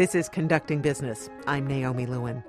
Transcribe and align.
This 0.00 0.14
is 0.14 0.30
Conducting 0.30 0.80
Business. 0.80 1.28
I'm 1.46 1.66
Naomi 1.66 2.06
Lewin. 2.06 2.42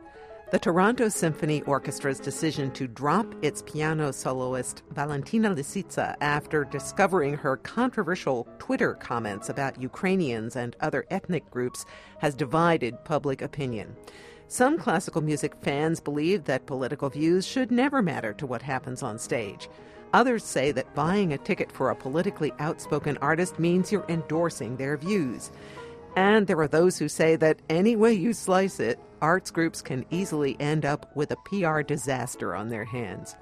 The 0.54 0.60
Toronto 0.60 1.10
Symphony 1.10 1.60
Orchestra's 1.64 2.18
decision 2.18 2.72
to 2.72 2.88
drop 2.88 3.28
its 3.42 3.62
piano 3.64 4.14
soloist 4.14 4.84
Valentina 4.92 5.54
Lisitsa 5.54 6.16
after 6.22 6.64
discovering 6.64 7.34
her 7.34 7.58
controversial 7.58 8.48
Twitter 8.58 8.94
comments 8.94 9.50
about 9.50 9.82
Ukrainians 9.82 10.56
and 10.56 10.78
other 10.80 11.06
ethnic 11.10 11.52
groups 11.52 11.84
has 12.20 12.36
divided 12.36 13.04
public 13.04 13.42
opinion. 13.42 13.98
Some 14.48 14.78
classical 14.78 15.20
music 15.22 15.54
fans 15.62 16.00
believe 16.00 16.46
that 16.46 16.68
political 16.68 17.10
views 17.10 17.46
should 17.46 17.70
never 17.70 18.02
matter 18.02 18.32
to 18.32 18.48
what 18.48 18.62
happens 18.62 19.04
on 19.04 19.20
stage. 19.20 19.68
Others 20.14 20.46
say 20.46 20.72
that 20.72 20.96
buying 20.96 21.34
a 21.34 21.38
ticket 21.38 21.70
for 21.70 21.90
a 21.90 21.96
politically 21.98 22.54
outspoken 22.60 23.18
artist 23.18 23.60
means 23.60 23.92
you're 23.92 24.06
endorsing 24.08 24.78
their 24.78 24.96
views. 24.96 25.52
And 26.16 26.48
there 26.48 26.60
are 26.60 26.68
those 26.68 26.98
who 26.98 27.08
say 27.08 27.36
that 27.38 27.60
any 27.70 27.96
way 27.96 28.14
you 28.14 28.34
slice 28.34 28.80
it, 28.80 29.00
arts 29.22 29.52
groups 29.52 29.82
can 29.82 30.06
easily 30.10 30.58
end 30.60 30.86
up 30.86 31.16
with 31.16 31.32
a 31.32 31.38
PR 31.46 31.82
disaster 31.82 32.56
on 32.56 32.70
their 32.70 32.86
hands. 32.86 33.36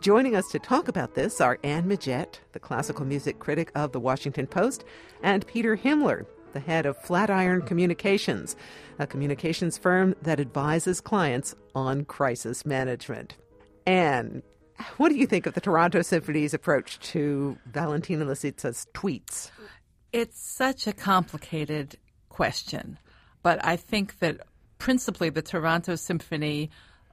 Joining 0.00 0.36
us 0.36 0.48
to 0.50 0.58
talk 0.58 0.88
about 0.88 1.14
this 1.14 1.40
are 1.40 1.58
Anne 1.62 1.84
Midgette, 1.84 2.38
the 2.52 2.60
classical 2.60 3.04
music 3.04 3.38
critic 3.38 3.70
of 3.74 3.92
the 3.92 4.00
Washington 4.00 4.46
Post, 4.46 4.84
and 5.22 5.46
Peter 5.46 5.76
Himler, 5.76 6.26
the 6.52 6.60
head 6.60 6.86
of 6.86 6.96
Flatiron 6.96 7.62
Communications, 7.62 8.56
a 8.98 9.06
communications 9.06 9.76
firm 9.76 10.14
that 10.22 10.40
advises 10.40 11.00
clients 11.00 11.54
on 11.74 12.04
crisis 12.04 12.64
management. 12.64 13.36
Anne, 13.86 14.42
what 14.96 15.10
do 15.10 15.16
you 15.16 15.26
think 15.26 15.46
of 15.46 15.54
the 15.54 15.60
Toronto 15.60 16.02
Symphony's 16.02 16.54
approach 16.54 16.98
to 17.00 17.58
Valentina 17.66 18.24
Lisitsa's 18.24 18.86
tweets? 18.94 19.50
It's 20.12 20.40
such 20.40 20.86
a 20.86 20.92
complicated 20.92 21.98
question, 22.36 22.98
but 23.42 23.58
I 23.64 23.76
think 23.76 24.18
that 24.18 24.42
principally 24.76 25.30
the 25.30 25.40
Toronto 25.40 25.94
Symphony 25.94 26.68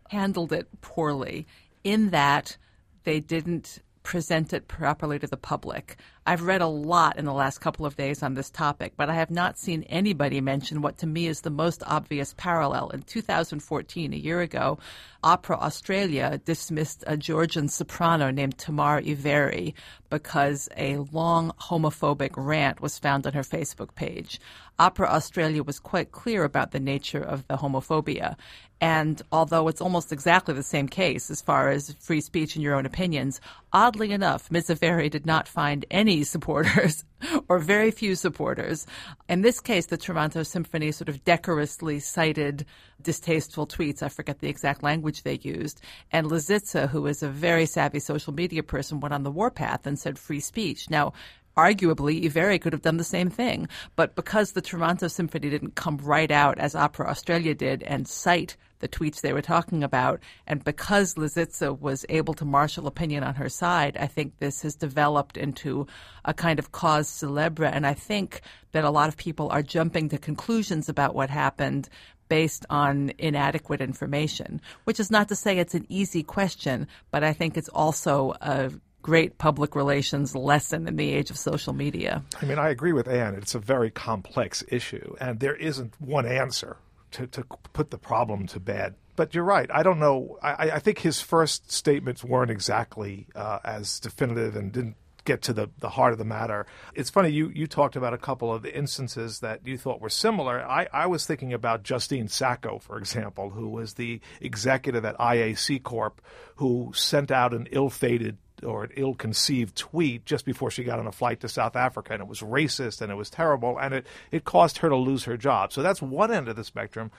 handled 0.10 0.52
it 0.52 0.68
poorly 0.82 1.48
in 1.86 2.10
that 2.10 2.58
they 3.06 3.22
didn't 3.22 3.80
present 4.04 4.52
it 4.52 4.68
properly 4.68 5.18
to 5.20 5.28
the 5.28 5.38
public. 5.38 5.96
I've 6.26 6.44
read 6.44 6.62
a 6.62 6.68
lot 6.68 7.18
in 7.18 7.26
the 7.26 7.34
last 7.34 7.60
couple 7.60 7.86
of 7.86 7.98
days 7.98 8.24
on 8.24 8.34
this 8.34 8.50
topic, 8.50 8.94
but 8.96 9.10
I 9.10 9.16
have 9.16 9.30
not 9.30 9.58
seen 9.58 9.84
anybody 9.84 10.40
mention 10.40 10.82
what 10.82 10.98
to 11.00 11.08
me 11.08 11.28
is 11.28 11.42
the 11.42 11.50
most 11.50 11.84
obvious 11.86 12.34
parallel. 12.38 12.92
In 12.92 13.02
2014, 13.02 14.14
a 14.14 14.16
year 14.16 14.40
ago, 14.40 14.80
Opera 15.22 15.58
Australia 15.58 16.40
dismissed 16.46 17.04
a 17.08 17.18
Georgian 17.18 17.68
soprano 17.68 18.32
named 18.32 18.58
Tamar 18.58 19.02
Iveri 19.02 19.74
because 20.10 20.70
a 20.78 20.98
long 21.12 21.52
homophobic 21.60 22.32
rant 22.38 22.82
was 22.82 23.00
found 23.00 23.28
on 23.28 23.34
her 23.34 23.42
Facebook 23.42 23.96
page. 23.96 24.40
Opera 24.80 25.08
Australia 25.08 25.64
was 25.64 25.80
quite 25.80 26.12
clear 26.12 26.44
about 26.44 26.72
the 26.72 26.80
nature 26.80 27.22
of 27.22 27.48
the 27.48 27.58
homophobia. 27.58 28.36
And 28.82 29.22
although 29.32 29.70
it's 29.70 29.80
almost 29.80 30.12
exactly 30.12 30.54
the 30.54 30.62
same 30.62 30.90
case 30.90 31.32
as 31.32 31.42
far 31.42 31.70
as 31.70 31.96
free 32.00 32.20
speech 32.20 32.56
and 32.56 32.64
your 32.64 32.76
own 32.76 32.86
opinions, 32.86 33.40
oddly 33.72 34.12
enough, 34.12 34.52
Ms. 34.52 34.68
Iveri 34.68 35.10
did 35.10 35.26
not 35.26 35.48
find 35.48 35.86
any 35.90 36.13
supporters 36.22 37.04
or 37.50 37.58
very 37.58 37.90
few 37.90 38.14
supporters. 38.14 38.86
In 39.28 39.42
this 39.42 39.60
case, 39.60 39.88
the 39.88 39.98
Toronto 39.98 40.44
Symphony 40.44 40.92
sort 40.92 41.10
of 41.10 41.24
decorously 41.26 42.00
cited 42.00 42.66
distasteful 43.02 43.66
tweets. 43.66 44.04
I 44.04 44.10
forget 44.10 44.40
the 44.40 44.50
exact 44.50 44.84
language 44.84 45.24
they 45.24 45.40
used. 45.42 45.82
And 46.12 46.28
Lisitsa, 46.28 46.90
who 46.90 47.08
is 47.08 47.24
a 47.24 47.30
very 47.30 47.66
savvy 47.66 48.00
social 48.00 48.34
media 48.34 48.62
person, 48.62 49.00
went 49.00 49.14
on 49.14 49.24
the 49.24 49.32
warpath 49.32 49.88
and 49.88 49.98
said 49.98 50.20
free 50.20 50.40
speech. 50.40 50.90
Now, 50.90 51.14
arguably, 51.58 52.24
Iveri 52.24 52.60
could 52.60 52.74
have 52.74 52.82
done 52.82 52.98
the 52.98 53.04
same 53.04 53.30
thing. 53.30 53.68
But 53.96 54.16
because 54.16 54.52
the 54.52 54.62
Toronto 54.62 55.08
Symphony 55.08 55.50
didn't 55.50 55.76
come 55.76 55.98
right 55.98 56.32
out 56.32 56.60
as 56.60 56.76
Opera 56.76 57.10
Australia 57.10 57.54
did 57.54 57.84
and 57.84 58.08
cite 58.08 58.58
the 58.80 58.88
tweets 58.90 59.22
they 59.22 59.32
were 59.32 59.42
talking 59.42 59.82
about, 59.82 60.20
and 60.46 60.64
because 60.64 61.14
Lisitsa 61.14 61.80
was 61.80 62.06
able 62.10 62.34
to 62.34 62.44
marshal 62.44 62.86
opinion 62.86 63.24
on 63.24 63.36
her 63.36 63.48
side, 63.48 63.96
I 63.98 64.08
think 64.08 64.40
this 64.40 64.62
has 64.64 64.76
developed 64.76 65.38
into 65.38 65.88
a 66.26 66.34
kind 66.34 66.60
of 66.60 66.74
cause 66.74 67.08
celebre. 67.08 67.70
And 67.70 67.88
I 67.88 67.94
think 67.94 68.42
that 68.74 68.84
a 68.84 68.90
lot 68.90 69.08
of 69.08 69.16
people 69.16 69.50
are 69.50 69.64
jumping 69.64 70.10
to 70.10 70.18
conclusions 70.18 70.90
about 70.90 71.16
what 71.16 71.30
happened 71.30 71.88
based 72.28 72.66
on 72.70 73.14
inadequate 73.20 73.80
information, 73.80 74.60
which 74.86 75.00
is 75.00 75.12
not 75.12 75.30
to 75.30 75.36
say 75.36 75.60
it's 75.60 75.76
an 75.76 75.86
easy 75.88 76.24
question, 76.24 76.88
but 77.12 77.24
I 77.24 77.32
think 77.32 77.56
it's 77.56 77.70
also 77.70 78.34
a 78.42 78.72
great 79.04 79.38
public 79.38 79.76
relations 79.76 80.36
lesson 80.36 80.88
in 80.88 80.96
the 80.96 81.12
age 81.12 81.30
of 81.30 81.38
social 81.38 81.74
media. 81.74 82.24
I 82.42 82.46
mean, 82.46 82.58
I 82.58 82.70
agree 82.70 82.94
with 82.94 83.08
Anne. 83.08 83.36
It's 83.36 83.54
a 83.54 83.60
very 83.60 83.92
complex 83.92 84.64
issue, 84.70 85.16
and 85.20 85.40
there 85.40 85.56
isn't 85.56 85.94
one 86.02 86.26
answer 86.26 86.78
to, 87.12 87.28
to 87.28 87.44
put 87.74 87.92
the 87.92 88.00
problem 88.00 88.48
to 88.48 88.60
bed. 88.60 88.96
But 89.16 89.36
you're 89.36 89.44
right. 89.44 89.70
I 89.72 89.84
don't 89.84 90.00
know. 90.00 90.40
I, 90.42 90.72
I 90.72 90.80
think 90.80 91.00
his 91.00 91.22
first 91.22 91.72
statements 91.72 92.24
weren't 92.24 92.50
exactly 92.50 93.28
uh, 93.36 93.60
as 93.64 94.00
definitive 94.00 94.56
and 94.56 94.72
didn't 94.72 94.96
get 95.26 95.42
to 95.44 95.54
the, 95.54 95.70
the 95.80 95.90
heart 95.90 96.14
of 96.14 96.20
the 96.20 96.26
matter. 96.26 96.66
It's 96.96 97.10
funny, 97.10 97.30
you, 97.30 97.52
you 97.54 97.68
talked 97.68 97.96
about 97.96 98.14
a 98.14 98.18
couple 98.18 98.54
of 98.54 98.62
the 98.62 98.76
instances 98.76 99.40
that 99.40 99.66
you 99.66 99.78
thought 99.78 100.02
were 100.02 100.10
similar. 100.10 100.60
I, 100.62 100.88
I 100.92 101.06
was 101.08 101.26
thinking 101.26 101.54
about 101.54 101.84
Justine 101.84 102.28
Sacco, 102.28 102.80
for 102.80 102.98
example, 102.98 103.52
who 103.52 103.70
was 103.70 103.94
the 103.94 104.20
executive 104.42 105.06
at 105.06 105.18
IAC 105.18 105.84
Corp, 105.84 106.22
who 106.58 106.92
sent 106.96 107.32
out 107.32 107.54
an 107.54 107.68
ill 107.72 107.90
fated 107.90 108.38
or 108.64 108.86
an 108.86 108.92
ill-conceived 108.96 109.76
tweet 109.76 110.26
just 110.26 110.46
before 110.46 110.72
she 110.72 110.84
got 110.84 111.00
on 111.00 111.08
a 111.08 111.12
flight 111.12 111.40
to 111.42 111.50
South 111.50 111.76
Africa, 111.76 112.14
and 112.14 112.22
it 112.22 112.28
was 112.28 112.42
racist 112.42 113.02
and 113.02 113.12
it 113.12 113.16
was 113.16 113.30
terrible, 113.30 113.78
and 113.78 113.94
it 113.94 114.08
it 114.32 114.46
caused 114.46 114.78
her 114.80 114.90
to 114.90 114.96
lose 114.96 115.26
her 115.26 115.38
job. 115.38 115.72
So 115.74 115.82
that's 115.82 116.02
one 116.02 116.32
end 116.32 116.48
of 116.48 116.56
the 116.56 116.64
spectrum. 116.64 117.12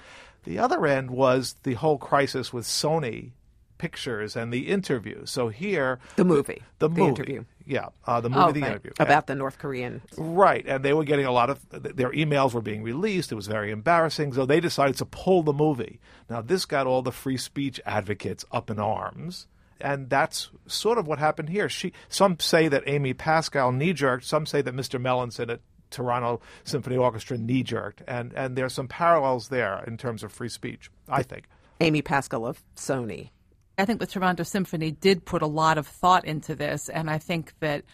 The 0.45 0.59
other 0.59 0.87
end 0.87 1.11
was 1.11 1.57
the 1.63 1.75
whole 1.75 1.99
crisis 1.99 2.53
with 2.53 2.67
Sony 2.67 3.33
pictures 3.79 4.37
and 4.37 4.53
the 4.53 4.69
interview. 4.69 5.27
So 5.27 5.49
here, 5.49 5.99
the 6.17 6.25
movie, 6.25 6.63
the, 6.79 6.89
the 6.89 6.95
movie, 6.95 7.09
interview, 7.09 7.45
yeah, 7.67 7.89
uh, 8.07 8.21
the 8.21 8.31
movie, 8.31 8.43
oh, 8.43 8.53
the 8.53 8.61
right. 8.61 8.71
interview 8.71 8.93
about 8.99 9.25
and, 9.25 9.27
the 9.27 9.35
North 9.35 9.59
Korean, 9.59 10.03
right? 10.17 10.65
And 10.67 10.85
they 10.85 10.93
were 10.93 11.05
getting 11.05 11.27
a 11.27 11.33
lot 11.33 11.51
of 11.51 11.61
their 11.71 12.11
emails 12.13 12.53
were 12.53 12.61
being 12.61 12.83
released. 12.83 13.33
It 13.33 13.35
was 13.35 13.47
very 13.47 13.71
embarrassing, 13.71 14.33
so 14.33 14.47
they 14.47 14.61
decided 14.61 14.97
to 14.97 15.07
pull 15.07 15.43
the 15.43 15.53
movie. 15.53 16.01
Now 16.31 16.41
this 16.41 16.65
got 16.65 16.87
all 16.87 17.03
the 17.03 17.13
free 17.13 17.37
speech 17.37 17.81
advocates 17.85 18.45
up 18.53 18.71
in 18.71 18.79
arms 18.79 19.47
and 19.85 20.09
that's 20.09 20.51
sort 20.67 20.97
of 20.97 21.07
what 21.07 21.19
happened 21.19 21.51
here. 21.51 21.69
She, 21.69 21.93
some 22.09 22.41
say 22.41 22.69
that 22.69 22.83
Amy 22.87 23.13
Pascal 23.13 23.71
knee 23.71 23.93
jerked. 23.93 24.25
Some 24.25 24.47
say 24.47 24.63
that 24.63 24.75
Mr. 24.75 25.01
Melanson 25.01 25.53
at 25.53 25.61
Toronto 25.91 26.41
Symphony 26.65 26.97
Orchestra 26.97 27.37
knee 27.37 27.63
jerked, 27.63 28.03
and 28.09 28.33
and 28.33 28.57
there's 28.57 28.73
some 28.73 28.89
parallels 28.89 29.49
there 29.49 29.85
in 29.87 29.97
terms 29.99 30.25
of 30.25 30.33
free 30.33 30.49
speech. 30.49 30.91
I 31.09 31.23
think. 31.23 31.45
Amy 31.81 32.03
Pascal 32.03 32.47
of 32.47 32.63
Sony. 32.77 33.31
I 33.77 33.85
think 33.85 34.01
the 34.01 34.07
Toronto 34.07 34.43
Symphony 34.43 34.91
did 34.91 35.25
put 35.25 35.43
a 35.43 35.47
lot 35.47 35.77
of 35.79 35.87
thought 35.87 36.25
into 36.25 36.55
this, 36.55 36.89
and 36.89 37.11
I 37.11 37.19
think 37.19 37.53
that 37.61 37.85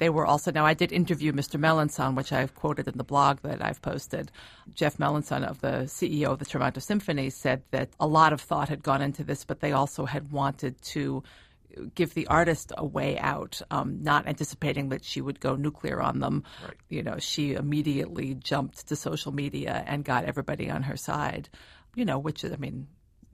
they 0.00 0.08
were 0.08 0.26
also 0.26 0.50
now 0.50 0.66
I 0.66 0.74
did 0.74 0.92
interview 0.92 1.32
Mr. 1.32 1.60
Melanson, 1.60 2.16
which 2.16 2.32
I've 2.32 2.54
quoted 2.54 2.88
in 2.88 2.96
the 2.96 3.04
blog 3.04 3.40
that 3.42 3.64
I've 3.64 3.82
posted. 3.82 4.32
Jeff 4.74 4.96
Melanson 4.96 5.46
of 5.46 5.60
the 5.60 5.84
CEO 5.86 6.28
of 6.32 6.38
the 6.38 6.46
Toronto 6.46 6.80
Symphony 6.80 7.28
said 7.28 7.62
that 7.70 7.90
a 8.00 8.06
lot 8.06 8.32
of 8.32 8.40
thought 8.40 8.70
had 8.70 8.82
gone 8.82 9.02
into 9.02 9.22
this, 9.22 9.44
but 9.44 9.60
they 9.60 9.72
also 9.72 10.06
had 10.06 10.32
wanted 10.32 10.80
to 10.94 11.22
give 11.94 12.14
the 12.14 12.26
artist 12.26 12.72
a 12.76 12.84
way 12.84 13.18
out, 13.18 13.60
um, 13.70 14.02
not 14.02 14.26
anticipating 14.26 14.88
that 14.88 15.04
she 15.04 15.20
would 15.20 15.38
go 15.38 15.54
nuclear 15.54 16.00
on 16.00 16.18
them. 16.18 16.44
Right. 16.64 16.74
You 16.88 17.02
know, 17.02 17.18
she 17.18 17.52
immediately 17.52 18.34
jumped 18.34 18.88
to 18.88 18.96
social 18.96 19.32
media 19.32 19.84
and 19.86 20.02
got 20.02 20.24
everybody 20.24 20.70
on 20.70 20.82
her 20.84 20.96
side. 20.96 21.50
You 21.94 22.06
know, 22.06 22.18
which 22.18 22.42
is, 22.42 22.52
I 22.52 22.56
mean, 22.56 22.86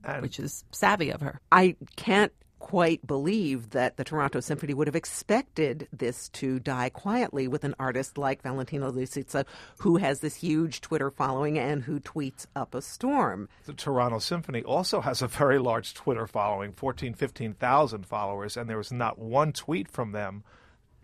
and 0.05 0.23
which 0.23 0.41
is 0.41 0.65
savvy 0.73 1.11
of 1.11 1.21
her. 1.21 1.41
I 1.53 1.77
can't 1.95 2.33
quite 2.59 3.07
believe 3.07 3.71
that 3.71 3.97
the 3.97 4.05
Toronto 4.05 4.41
Symphony 4.41 4.75
would 4.75 4.87
have 4.87 4.97
expected 4.97 5.89
this 5.93 6.29
to 6.31 6.59
die 6.59 6.89
quietly 6.89 7.49
with 7.49 7.65
an 7.65 7.75
artist 7.79 8.17
like 8.17 8.43
Valentina 8.43 8.91
Lisitsa, 8.91 9.45
who 9.79 9.97
has 9.97 10.21
this 10.21 10.37
huge 10.37 10.81
Twitter 10.81 11.11
following 11.11 11.59
and 11.59 11.83
who 11.83 12.01
tweets 12.01 12.47
up 12.57 12.75
a 12.75 12.83
storm. 12.83 13.49
The 13.67 13.75
Toronto 13.75 14.19
Symphony 14.19 14.63
also 14.63 15.01
has 15.01 15.23
a 15.23 15.29
very 15.29 15.59
large 15.59 15.95
Twitter 15.95 16.27
following, 16.27 16.73
14, 16.73 17.15
15,000 17.15 18.07
followers, 18.07 18.57
and 18.57 18.69
there 18.69 18.79
was 18.79 18.93
not 18.93 19.19
one 19.19 19.53
tweet 19.53 19.89
from 19.89 20.13
them 20.13 20.43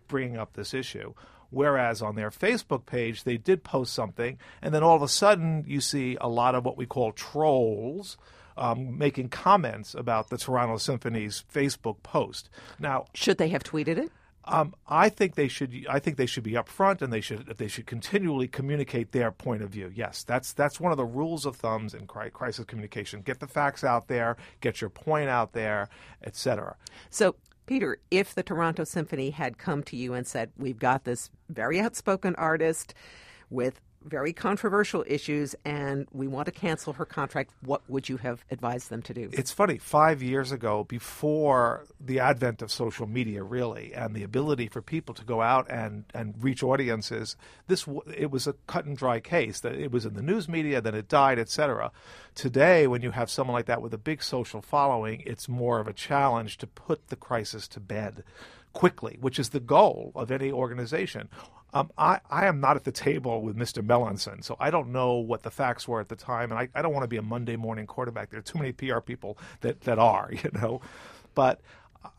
bringing 0.07 0.37
up 0.37 0.53
this 0.53 0.73
issue. 0.73 1.13
Whereas 1.49 2.01
on 2.01 2.15
their 2.15 2.31
Facebook 2.31 2.87
page, 2.87 3.23
they 3.23 3.37
did 3.37 3.63
post 3.63 3.93
something, 3.93 4.39
and 4.61 4.73
then 4.73 4.81
all 4.81 4.95
of 4.95 5.03
a 5.03 5.07
sudden 5.07 5.63
you 5.67 5.81
see 5.81 6.17
a 6.19 6.27
lot 6.27 6.55
of 6.55 6.65
what 6.65 6.77
we 6.77 6.87
call 6.87 7.11
trolls 7.11 8.17
um, 8.57 8.97
making 8.97 9.29
comments 9.29 9.93
about 9.93 10.29
the 10.29 10.37
Toronto 10.37 10.77
Symphony's 10.77 11.43
Facebook 11.53 12.03
post. 12.03 12.49
Now, 12.79 13.05
should 13.13 13.37
they 13.37 13.49
have 13.49 13.63
tweeted 13.63 13.97
it? 13.97 14.11
Um, 14.45 14.73
I 14.87 15.09
think 15.09 15.35
they 15.35 15.47
should. 15.47 15.85
I 15.89 15.99
think 15.99 16.17
they 16.17 16.25
should 16.25 16.43
be 16.43 16.53
upfront, 16.53 17.01
and 17.01 17.13
they 17.13 17.21
should 17.21 17.47
they 17.57 17.69
should 17.69 17.85
continually 17.85 18.47
communicate 18.47 19.13
their 19.13 19.31
point 19.31 19.61
of 19.61 19.69
view. 19.69 19.91
Yes, 19.93 20.23
that's 20.23 20.51
that's 20.51 20.79
one 20.81 20.91
of 20.91 20.97
the 20.97 21.05
rules 21.05 21.45
of 21.45 21.55
thumbs 21.55 21.93
in 21.93 22.07
crisis 22.07 22.65
communication. 22.65 23.21
Get 23.21 23.39
the 23.39 23.47
facts 23.47 23.83
out 23.83 24.07
there, 24.07 24.35
get 24.59 24.81
your 24.81 24.89
point 24.89 25.29
out 25.29 25.53
there, 25.53 25.87
etc. 26.23 26.75
So, 27.09 27.35
Peter, 27.65 27.99
if 28.11 28.35
the 28.35 28.43
Toronto 28.43 28.83
Symphony 28.83 29.29
had 29.29 29.57
come 29.57 29.81
to 29.83 29.95
you 29.95 30.13
and 30.13 30.27
said, 30.27 30.51
"We've 30.57 30.79
got 30.79 31.05
this 31.05 31.29
very 31.47 31.79
outspoken 31.79 32.35
artist 32.35 32.93
with 33.49 33.79
very 34.05 34.33
controversial 34.33 35.03
issues, 35.07 35.55
and 35.65 36.07
we 36.11 36.27
want 36.27 36.45
to 36.45 36.51
cancel 36.51 36.93
her 36.93 37.05
contract. 37.05 37.51
What 37.61 37.81
would 37.87 38.09
you 38.09 38.17
have 38.17 38.43
advised 38.51 38.89
them 38.89 39.01
to 39.03 39.13
do? 39.13 39.29
It's 39.31 39.51
funny. 39.51 39.77
Five 39.77 40.21
years 40.21 40.51
ago, 40.51 40.83
before 40.83 41.85
the 41.99 42.19
advent 42.19 42.61
of 42.61 42.71
social 42.71 43.07
media, 43.07 43.43
really, 43.43 43.93
and 43.93 44.15
the 44.15 44.23
ability 44.23 44.67
for 44.67 44.81
people 44.81 45.15
to 45.15 45.23
go 45.23 45.41
out 45.41 45.69
and, 45.69 46.05
and 46.13 46.35
reach 46.41 46.63
audiences, 46.63 47.35
this 47.67 47.87
it 48.15 48.31
was 48.31 48.47
a 48.47 48.53
cut 48.67 48.85
and 48.85 48.97
dry 48.97 49.19
case. 49.19 49.59
That 49.59 49.75
it 49.75 49.91
was 49.91 50.05
in 50.05 50.13
the 50.13 50.21
news 50.21 50.47
media, 50.47 50.81
then 50.81 50.95
it 50.95 51.07
died, 51.07 51.39
etc. 51.39 51.91
Today, 52.35 52.87
when 52.87 53.01
you 53.01 53.11
have 53.11 53.29
someone 53.29 53.53
like 53.53 53.67
that 53.67 53.81
with 53.81 53.93
a 53.93 53.97
big 53.97 54.23
social 54.23 54.61
following, 54.61 55.23
it's 55.25 55.47
more 55.47 55.79
of 55.79 55.87
a 55.87 55.93
challenge 55.93 56.57
to 56.59 56.67
put 56.67 57.07
the 57.07 57.15
crisis 57.15 57.67
to 57.69 57.79
bed 57.79 58.23
quickly, 58.73 59.17
which 59.21 59.39
is 59.39 59.49
the 59.49 59.59
goal 59.59 60.11
of 60.15 60.31
any 60.31 60.51
organization. 60.51 61.29
Um, 61.73 61.91
I, 61.97 62.19
I 62.29 62.45
am 62.45 62.59
not 62.59 62.75
at 62.75 62.83
the 62.83 62.91
table 62.91 63.41
with 63.41 63.57
Mr. 63.57 63.85
Melanson, 63.85 64.43
so 64.43 64.55
I 64.59 64.69
don't 64.69 64.91
know 64.91 65.15
what 65.15 65.41
the 65.41 65.49
facts 65.49 65.87
were 65.87 65.99
at 65.99 66.09
the 66.09 66.15
time, 66.15 66.51
and 66.51 66.59
I, 66.59 66.69
I 66.75 66.81
don't 66.83 66.93
want 66.93 67.03
to 67.03 67.07
be 67.07 67.17
a 67.17 67.23
Monday 67.23 67.55
morning 67.55 67.87
quarterback. 67.87 68.29
There 68.29 68.39
are 68.39 68.43
too 68.43 68.59
many 68.59 68.71
PR 68.71 68.99
people 68.99 69.37
that, 69.61 69.81
that 69.81 69.97
are, 69.97 70.29
you 70.43 70.51
know. 70.53 70.81
But 71.33 71.61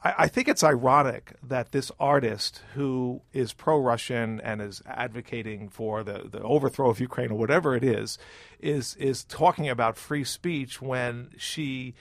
I, 0.03 0.15
I 0.19 0.29
think 0.29 0.49
it's 0.49 0.65
ironic 0.65 1.35
that 1.43 1.73
this 1.73 1.93
artist 2.01 2.63
who 2.75 3.23
is 3.33 3.53
pro 3.53 3.79
Russian 3.79 4.41
and 4.41 4.61
is 4.61 4.83
advocating 4.87 5.69
for 5.69 6.03
the, 6.03 6.29
the 6.31 6.41
overthrow 6.43 6.91
of 6.91 7.01
Ukraine 7.01 7.31
or 7.31 7.39
whatever 7.39 7.77
it 7.77 7.85
is, 7.85 8.19
is 8.61 8.97
is 8.97 9.25
talking 9.25 9.69
about 9.69 9.97
free 9.97 10.25
speech 10.25 10.83
when 10.83 11.31
she 11.37 11.95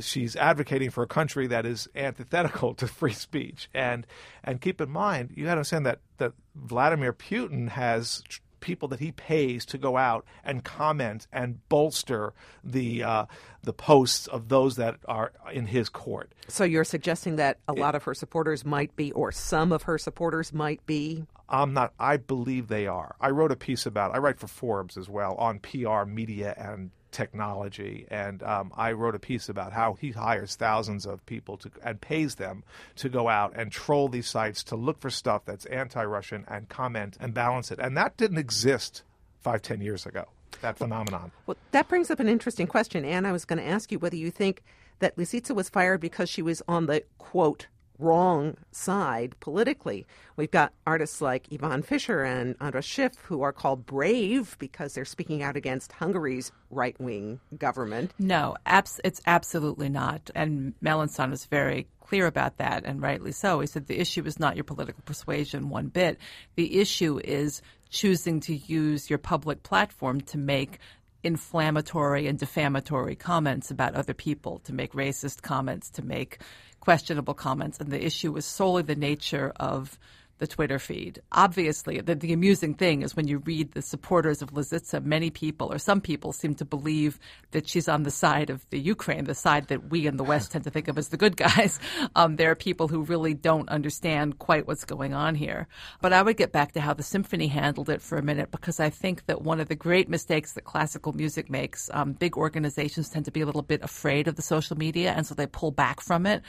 she's 0.00 0.36
advocating 0.36 0.90
for 0.90 1.02
a 1.02 1.06
country 1.06 1.46
that 1.48 1.66
is 1.66 1.88
antithetical 1.94 2.74
to 2.76 2.86
free 2.86 3.12
speech. 3.12 3.68
And 3.74 4.06
and 4.44 4.60
keep 4.60 4.80
in 4.80 4.90
mind, 4.90 5.32
you 5.34 5.44
got 5.44 5.54
to 5.54 5.58
understand 5.58 5.86
that 5.86 6.00
that 6.18 6.32
Vladimir 6.54 7.12
Putin 7.12 7.68
has 7.68 8.22
people 8.60 8.88
that 8.88 9.00
he 9.00 9.12
pays 9.12 9.64
to 9.66 9.78
go 9.78 9.96
out 9.96 10.24
and 10.44 10.62
comment 10.62 11.26
and 11.32 11.66
bolster 11.68 12.32
the 12.62 13.02
uh, 13.02 13.26
the 13.62 13.72
posts 13.72 14.26
of 14.26 14.48
those 14.48 14.76
that 14.76 14.96
are 15.06 15.32
in 15.52 15.66
his 15.66 15.88
court. 15.88 16.32
So 16.48 16.64
you're 16.64 16.84
suggesting 16.84 17.36
that 17.36 17.58
a 17.66 17.72
lot 17.72 17.94
of 17.94 18.04
her 18.04 18.14
supporters 18.14 18.64
might 18.64 18.94
be, 18.96 19.12
or 19.12 19.32
some 19.32 19.72
of 19.72 19.84
her 19.84 19.98
supporters 19.98 20.52
might 20.52 20.84
be. 20.86 21.26
I'm 21.48 21.74
not. 21.74 21.92
I 21.98 22.16
believe 22.16 22.68
they 22.68 22.86
are. 22.86 23.16
I 23.20 23.30
wrote 23.30 23.50
a 23.50 23.56
piece 23.56 23.86
about. 23.86 24.14
I 24.14 24.18
write 24.18 24.38
for 24.38 24.46
Forbes 24.46 24.96
as 24.96 25.08
well 25.08 25.34
on 25.34 25.58
PR, 25.58 26.04
media, 26.04 26.54
and 26.56 26.90
technology. 27.10 28.06
And 28.10 28.42
um, 28.42 28.72
I 28.76 28.92
wrote 28.92 29.14
a 29.14 29.18
piece 29.18 29.48
about 29.48 29.72
how 29.72 29.94
he 29.94 30.10
hires 30.10 30.56
thousands 30.56 31.06
of 31.06 31.24
people 31.26 31.56
to, 31.58 31.70
and 31.84 32.00
pays 32.00 32.36
them 32.36 32.64
to 32.96 33.08
go 33.08 33.28
out 33.28 33.52
and 33.56 33.70
troll 33.70 34.08
these 34.08 34.28
sites 34.28 34.62
to 34.64 34.76
look 34.76 35.00
for 35.00 35.10
stuff 35.10 35.44
that's 35.44 35.66
anti 35.66 36.04
Russian 36.04 36.44
and 36.48 36.68
comment 36.68 37.16
and 37.20 37.34
balance 37.34 37.70
it. 37.70 37.78
And 37.78 37.96
that 37.96 38.16
didn't 38.16 38.38
exist 38.38 39.02
five, 39.40 39.62
ten 39.62 39.80
years 39.80 40.06
ago, 40.06 40.26
that 40.60 40.78
phenomenon. 40.78 41.32
Well, 41.46 41.56
that 41.72 41.88
brings 41.88 42.10
up 42.10 42.20
an 42.20 42.28
interesting 42.28 42.66
question. 42.66 43.04
Anne, 43.04 43.26
I 43.26 43.32
was 43.32 43.44
going 43.44 43.58
to 43.58 43.66
ask 43.66 43.90
you 43.90 43.98
whether 43.98 44.16
you 44.16 44.30
think 44.30 44.62
that 45.00 45.16
Lisitsa 45.16 45.54
was 45.54 45.68
fired 45.68 46.00
because 46.00 46.28
she 46.28 46.42
was 46.42 46.62
on 46.68 46.86
the 46.86 47.02
quote 47.18 47.66
wrong 48.00 48.56
side 48.72 49.34
politically. 49.40 50.06
We've 50.36 50.50
got 50.50 50.72
artists 50.86 51.20
like 51.20 51.48
Ivan 51.52 51.82
Fischer 51.82 52.22
and 52.22 52.56
Andras 52.60 52.84
Schiff 52.84 53.14
who 53.22 53.42
are 53.42 53.52
called 53.52 53.86
brave 53.86 54.56
because 54.58 54.94
they're 54.94 55.04
speaking 55.04 55.42
out 55.42 55.56
against 55.56 55.92
Hungary's 55.92 56.52
right 56.70 56.98
wing 57.00 57.40
government. 57.58 58.12
No, 58.18 58.56
abs- 58.66 59.00
it's 59.04 59.20
absolutely 59.26 59.88
not. 59.88 60.30
And 60.34 60.74
Melanson 60.82 61.30
was 61.30 61.44
very 61.44 61.86
clear 62.00 62.26
about 62.26 62.56
that, 62.58 62.84
and 62.84 63.00
rightly 63.00 63.32
so. 63.32 63.60
He 63.60 63.66
said 63.66 63.86
the 63.86 64.00
issue 64.00 64.24
is 64.24 64.40
not 64.40 64.56
your 64.56 64.64
political 64.64 65.02
persuasion 65.04 65.68
one 65.68 65.88
bit. 65.88 66.18
The 66.56 66.80
issue 66.80 67.20
is 67.22 67.62
choosing 67.90 68.40
to 68.40 68.54
use 68.54 69.10
your 69.10 69.18
public 69.18 69.62
platform 69.62 70.20
to 70.20 70.38
make 70.38 70.78
inflammatory 71.22 72.26
and 72.26 72.38
defamatory 72.38 73.16
comments 73.16 73.70
about 73.70 73.94
other 73.94 74.14
people, 74.14 74.58
to 74.60 74.72
make 74.72 74.92
racist 74.92 75.42
comments, 75.42 75.90
to 75.90 76.02
make 76.02 76.40
questionable 76.80 77.34
comments, 77.34 77.78
and 77.78 77.90
the 77.90 78.04
issue 78.04 78.32
was 78.32 78.44
solely 78.46 78.82
the 78.82 78.96
nature 78.96 79.52
of 79.56 79.98
the 80.40 80.46
Twitter 80.46 80.78
feed. 80.78 81.20
Obviously, 81.32 82.00
the, 82.00 82.14
the, 82.14 82.32
amusing 82.32 82.74
thing 82.74 83.02
is 83.02 83.14
when 83.14 83.28
you 83.28 83.38
read 83.38 83.72
the 83.72 83.82
supporters 83.82 84.40
of 84.40 84.54
Lisitsa, 84.54 85.04
many 85.04 85.28
people 85.28 85.70
or 85.70 85.78
some 85.78 86.00
people 86.00 86.32
seem 86.32 86.54
to 86.54 86.64
believe 86.64 87.20
that 87.50 87.68
she's 87.68 87.88
on 87.88 88.04
the 88.04 88.10
side 88.10 88.48
of 88.48 88.66
the 88.70 88.80
Ukraine, 88.80 89.24
the 89.24 89.34
side 89.34 89.68
that 89.68 89.90
we 89.90 90.06
in 90.06 90.16
the 90.16 90.24
West 90.24 90.52
tend 90.52 90.64
to 90.64 90.70
think 90.70 90.88
of 90.88 90.96
as 90.96 91.08
the 91.08 91.16
good 91.16 91.36
guys. 91.36 91.78
Um, 92.16 92.36
there 92.36 92.50
are 92.50 92.56
people 92.56 92.88
who 92.88 93.02
really 93.02 93.34
don't 93.34 93.68
understand 93.68 94.38
quite 94.38 94.66
what's 94.66 94.84
going 94.84 95.14
on 95.14 95.34
here. 95.34 95.68
But 96.00 96.12
I 96.12 96.22
would 96.22 96.36
get 96.36 96.50
back 96.50 96.72
to 96.72 96.80
how 96.80 96.92
the 96.94 97.02
symphony 97.02 97.46
handled 97.46 97.88
it 97.88 98.00
for 98.02 98.16
a 98.16 98.22
minute 98.22 98.50
because 98.50 98.80
I 98.80 98.90
think 98.90 99.26
that 99.26 99.42
one 99.42 99.60
of 99.60 99.68
the 99.68 99.76
great 99.76 100.08
mistakes 100.08 100.54
that 100.54 100.64
classical 100.64 101.12
music 101.12 101.50
makes, 101.50 101.90
um, 101.92 102.12
big 102.12 102.36
organizations 102.36 103.10
tend 103.10 103.26
to 103.26 103.30
be 103.30 103.42
a 103.42 103.46
little 103.46 103.62
bit 103.62 103.82
afraid 103.82 104.28
of 104.28 104.36
the 104.36 104.42
social 104.42 104.76
media, 104.76 105.12
and 105.12 105.26
so 105.26 105.34
they 105.34 105.46
pull 105.46 105.70
back 105.70 106.00
from 106.00 106.26
it. 106.26 106.42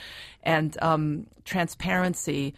And 0.43 0.75
um, 0.81 1.27
transparency 1.43 2.55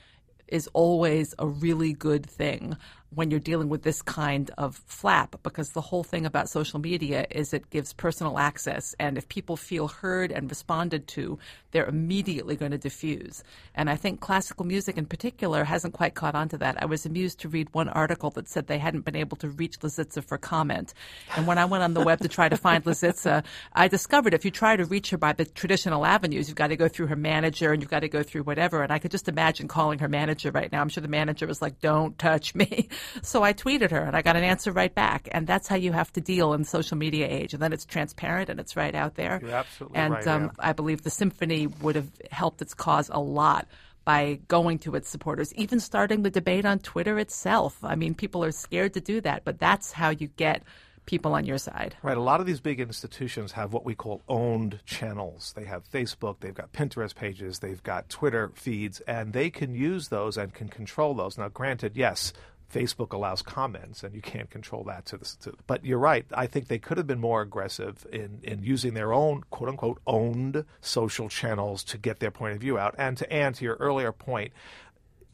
is 0.54 0.70
always 0.74 1.34
a 1.40 1.48
really 1.48 1.94
good 1.94 2.26
thing 2.26 2.78
when 3.16 3.32
you're 3.32 3.40
dealing 3.40 3.70
with 3.70 3.84
this 3.84 4.02
kind 4.02 4.52
of 4.58 4.82
flap 4.86 5.36
because 5.44 5.70
the 5.72 5.82
whole 5.82 6.04
thing 6.04 6.26
about 6.26 6.50
social 6.50 6.80
media 6.80 7.26
is 7.32 7.54
it 7.54 7.70
gives 7.70 7.94
personal 7.94 8.40
access 8.40 8.96
and 9.00 9.18
if 9.18 9.28
people 9.30 9.56
feel 9.58 9.88
heard 9.88 10.32
and 10.32 10.50
responded 10.50 11.08
to 11.08 11.38
they're 11.72 11.86
immediately 11.86 12.56
going 12.56 12.72
to 12.72 12.78
diffuse. 12.78 13.44
And 13.76 13.90
i 13.90 13.96
think 13.96 14.20
classical 14.20 14.66
music 14.66 14.98
in 14.98 15.06
particular 15.06 15.64
hasn't 15.64 15.94
quite 15.94 16.14
caught 16.14 16.36
on 16.36 16.50
to 16.50 16.58
that. 16.60 16.82
I 16.82 16.86
was 16.86 17.06
amused 17.06 17.40
to 17.40 17.50
read 17.50 17.68
one 17.74 17.90
article 17.90 18.30
that 18.32 18.48
said 18.48 18.68
they 18.68 18.78
hadn't 18.78 19.06
been 19.06 19.16
able 19.16 19.38
to 19.38 19.50
reach 19.50 19.80
Lisitsa 19.80 20.24
for 20.24 20.38
comment. 20.38 20.94
And 21.36 21.48
when 21.48 21.58
i 21.58 21.66
went 21.66 21.84
on 21.84 21.94
the 21.94 22.02
web 22.02 22.20
to 22.22 22.28
try 22.28 22.50
to 22.50 22.58
find 22.58 22.84
Lisitsa 22.84 23.44
i 23.74 23.88
discovered 23.88 24.34
if 24.34 24.46
you 24.46 24.52
try 24.52 24.76
to 24.76 24.86
reach 24.86 25.10
her 25.10 25.18
by 25.18 25.34
the 25.34 25.46
traditional 25.46 26.06
avenues 26.06 26.48
you've 26.48 26.56
got 26.56 26.68
to 26.68 26.76
go 26.76 26.88
through 26.88 27.08
her 27.08 27.16
manager 27.16 27.72
and 27.72 27.82
you've 27.82 27.92
got 27.92 28.02
to 28.02 28.10
go 28.10 28.24
through 28.24 28.44
whatever. 28.44 28.84
And 28.84 28.92
i 28.92 29.00
could 29.00 29.12
just 29.12 29.28
imagine 29.28 29.68
calling 29.68 30.00
her 30.00 30.08
manager 30.10 30.52
right 30.52 30.72
now. 30.72 30.82
I'm 30.82 30.90
sure 30.90 31.02
the 31.02 31.08
manager 31.08 31.48
was 31.48 31.62
like 31.62 31.80
don't 31.80 32.18
touch 32.18 32.56
me 32.56 32.90
so 33.22 33.44
I 33.44 33.54
tweeted 33.54 33.92
her 33.92 34.02
and 34.02 34.16
I 34.16 34.22
got 34.22 34.36
an 34.36 34.44
answer 34.44 34.72
right 34.72 34.94
back. 34.94 35.28
And 35.32 35.48
that's 35.48 35.68
how 35.68 35.76
you 35.76 35.92
have 35.92 36.12
to 36.14 36.22
deal 36.22 36.54
in 36.54 36.62
the 36.62 36.68
social 36.68 36.98
media 36.98 37.28
age. 37.28 37.54
And 37.54 37.62
then 37.62 37.74
it's 37.74 37.86
transparent 37.86 38.50
and 38.50 38.60
it's 38.60 38.76
right 38.76 38.96
out 38.96 39.16
there. 39.16 39.40
You're 39.42 39.52
absolutely 39.52 39.98
and 39.98 40.14
right. 40.14 40.28
Um, 40.28 40.52
I 40.60 40.74
believe 40.74 41.04
the 41.04 41.10
symphony 41.10 41.68
would 41.68 41.96
have 41.96 42.10
helped 42.32 42.62
its 42.62 42.74
cause 42.74 43.10
a 43.14 43.20
lot 43.20 43.68
by 44.06 44.40
going 44.48 44.80
to 44.80 44.96
its 44.96 45.10
supporters, 45.10 45.54
even 45.56 45.80
starting 45.80 46.24
the 46.24 46.30
debate 46.30 46.66
on 46.66 46.80
Twitter 46.80 47.18
itself. 47.20 47.78
I 47.84 47.96
mean, 47.96 48.16
people 48.16 48.44
are 48.44 48.52
scared 48.52 48.94
to 48.96 49.02
do 49.02 49.22
that, 49.22 49.44
but 49.46 49.60
that's 49.60 49.92
how 49.92 50.10
you 50.10 50.28
get 50.28 50.64
people 51.06 51.34
on 51.34 51.46
your 51.46 51.58
side. 51.58 51.96
Right. 52.02 52.18
A 52.18 52.22
lot 52.22 52.40
of 52.40 52.46
these 52.46 52.60
big 52.60 52.80
institutions 52.80 53.52
have 53.54 53.74
what 53.74 53.86
we 53.86 53.96
call 53.96 54.22
owned 54.28 54.80
channels. 54.86 55.54
They 55.56 55.66
have 55.66 55.90
Facebook, 55.90 56.38
they've 56.40 56.54
got 56.54 56.72
Pinterest 56.72 57.14
pages, 57.14 57.60
they've 57.60 57.84
got 57.84 58.10
Twitter 58.10 58.52
feeds, 58.56 59.00
and 59.02 59.34
they 59.34 59.50
can 59.50 59.76
use 59.76 60.10
those 60.10 60.38
and 60.38 60.54
can 60.54 60.70
control 60.70 61.14
those. 61.14 61.38
Now, 61.38 61.50
granted, 61.50 61.96
yes, 61.96 62.34
Facebook 62.74 63.14
allows 63.14 63.42
comments, 63.42 64.04
and 64.04 64.16
you 64.16 64.22
can't 64.22 64.50
control 64.50 64.84
that. 64.86 65.06
To, 65.08 65.18
the, 65.18 65.26
to 65.44 65.54
but 65.68 65.86
you're 65.86 66.00
right. 66.00 66.26
I 66.34 66.48
think 66.48 66.68
they 66.68 66.80
could 66.80 66.98
have 66.98 67.08
been 67.08 67.20
more 67.20 67.42
aggressive 67.42 68.08
in 68.12 68.40
in 68.44 68.64
using 68.64 68.94
their 68.94 69.14
own 69.14 69.44
quote 69.52 69.70
unquote 69.70 70.00
owned 70.08 70.66
social 70.82 71.30
channels 71.30 71.84
to 71.86 71.98
get 71.98 72.20
their 72.20 72.32
point 72.32 72.54
of 72.54 72.62
view 72.62 72.78
out. 72.78 72.96
And 72.98 73.18
to 73.18 73.32
Anne, 73.32 73.54
to 73.54 73.66
your 73.66 73.76
earlier 73.76 74.12
point, 74.12 74.52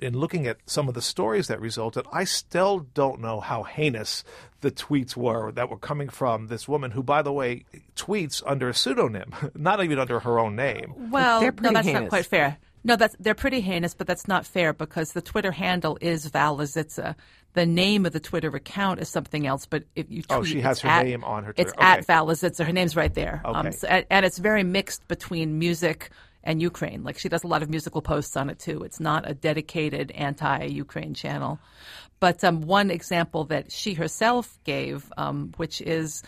in 0.01 0.17
looking 0.17 0.47
at 0.47 0.57
some 0.65 0.87
of 0.87 0.93
the 0.93 1.01
stories 1.01 1.47
that 1.47 1.59
resulted, 1.59 2.05
I 2.11 2.23
still 2.23 2.79
don't 2.93 3.21
know 3.21 3.39
how 3.39 3.63
heinous 3.63 4.23
the 4.61 4.71
tweets 4.71 5.15
were 5.15 5.51
that 5.53 5.69
were 5.69 5.77
coming 5.77 6.09
from 6.09 6.47
this 6.47 6.67
woman 6.67 6.91
who, 6.91 7.03
by 7.03 7.21
the 7.21 7.31
way, 7.31 7.65
tweets 7.95 8.43
under 8.45 8.69
a 8.69 8.73
pseudonym, 8.73 9.33
not 9.55 9.83
even 9.83 9.99
under 9.99 10.19
her 10.21 10.39
own 10.39 10.55
name. 10.55 10.93
Well, 11.11 11.41
no, 11.41 11.51
that's 11.51 11.85
heinous. 11.85 12.01
not 12.01 12.09
quite 12.09 12.25
fair. 12.25 12.57
No, 12.83 12.95
that's 12.95 13.15
they're 13.19 13.35
pretty 13.35 13.61
heinous, 13.61 13.93
but 13.93 14.07
that's 14.07 14.27
not 14.27 14.45
fair 14.45 14.73
because 14.73 15.11
the 15.11 15.21
Twitter 15.21 15.51
handle 15.51 15.97
is 16.01 16.25
Val. 16.27 16.55
The 17.53 17.65
name 17.65 18.05
of 18.05 18.13
the 18.13 18.19
Twitter 18.19 18.55
account 18.55 18.99
is 18.99 19.09
something 19.09 19.47
else, 19.47 19.65
but 19.65 19.83
if 19.95 20.05
you 20.09 20.21
tweet, 20.21 20.39
oh, 20.39 20.43
she 20.43 20.61
has 20.61 20.79
her 20.81 20.89
at, 20.89 21.05
name 21.05 21.23
on 21.23 21.43
her. 21.43 21.53
Twitter. 21.53 21.69
It's 21.69 21.77
okay. 21.77 21.85
at 21.85 22.05
Val. 22.05 22.27
Her 22.27 22.71
name's 22.71 22.95
right 22.95 23.13
there. 23.13 23.41
Okay. 23.43 23.59
Um, 23.59 23.71
so, 23.71 23.87
and 23.87 24.25
it's 24.25 24.37
very 24.37 24.63
mixed 24.63 25.07
between 25.07 25.57
music 25.57 26.11
and 26.43 26.61
Ukraine. 26.61 27.03
Like 27.03 27.17
she 27.17 27.27
does 27.27 27.43
a 27.43 27.47
lot 27.47 27.63
of 27.63 27.69
musical 27.69 28.01
posts 28.01 28.37
on 28.37 28.49
it 28.49 28.59
too. 28.59 28.83
It's 28.83 28.99
not 28.99 29.29
a 29.29 29.33
dedicated 29.33 30.11
anti-Ukraine 30.11 31.13
channel. 31.13 31.59
But 32.19 32.43
um, 32.43 32.61
one 32.61 32.91
example 32.91 33.45
that 33.45 33.71
she 33.71 33.93
herself 33.93 34.59
gave, 34.63 35.11
um, 35.17 35.53
which 35.57 35.81
is 35.81 36.23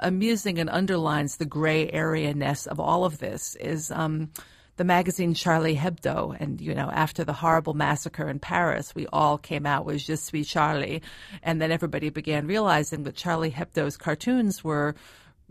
amusing 0.00 0.58
and 0.58 0.68
underlines 0.68 1.36
the 1.36 1.46
gray 1.46 1.90
area 1.90 2.34
ness 2.34 2.66
of 2.66 2.80
all 2.80 3.04
of 3.04 3.18
this, 3.18 3.56
is 3.56 3.90
um, 3.90 4.30
the 4.78 4.84
magazine 4.84 5.34
Charlie 5.34 5.76
Hebdo. 5.76 6.36
And, 6.40 6.60
you 6.60 6.74
know, 6.74 6.88
after 6.90 7.24
the 7.24 7.32
horrible 7.32 7.74
massacre 7.74 8.28
in 8.28 8.38
Paris, 8.38 8.94
we 8.94 9.06
all 9.12 9.36
came 9.36 9.66
out 9.66 9.84
with 9.84 9.98
Je 9.98 10.16
suis 10.16 10.48
Charlie. 10.48 11.02
And 11.42 11.60
then 11.60 11.70
everybody 11.70 12.08
began 12.10 12.46
realizing 12.46 13.02
that 13.02 13.16
Charlie 13.16 13.50
Hebdo's 13.50 13.96
cartoons 13.96 14.64
were 14.64 14.94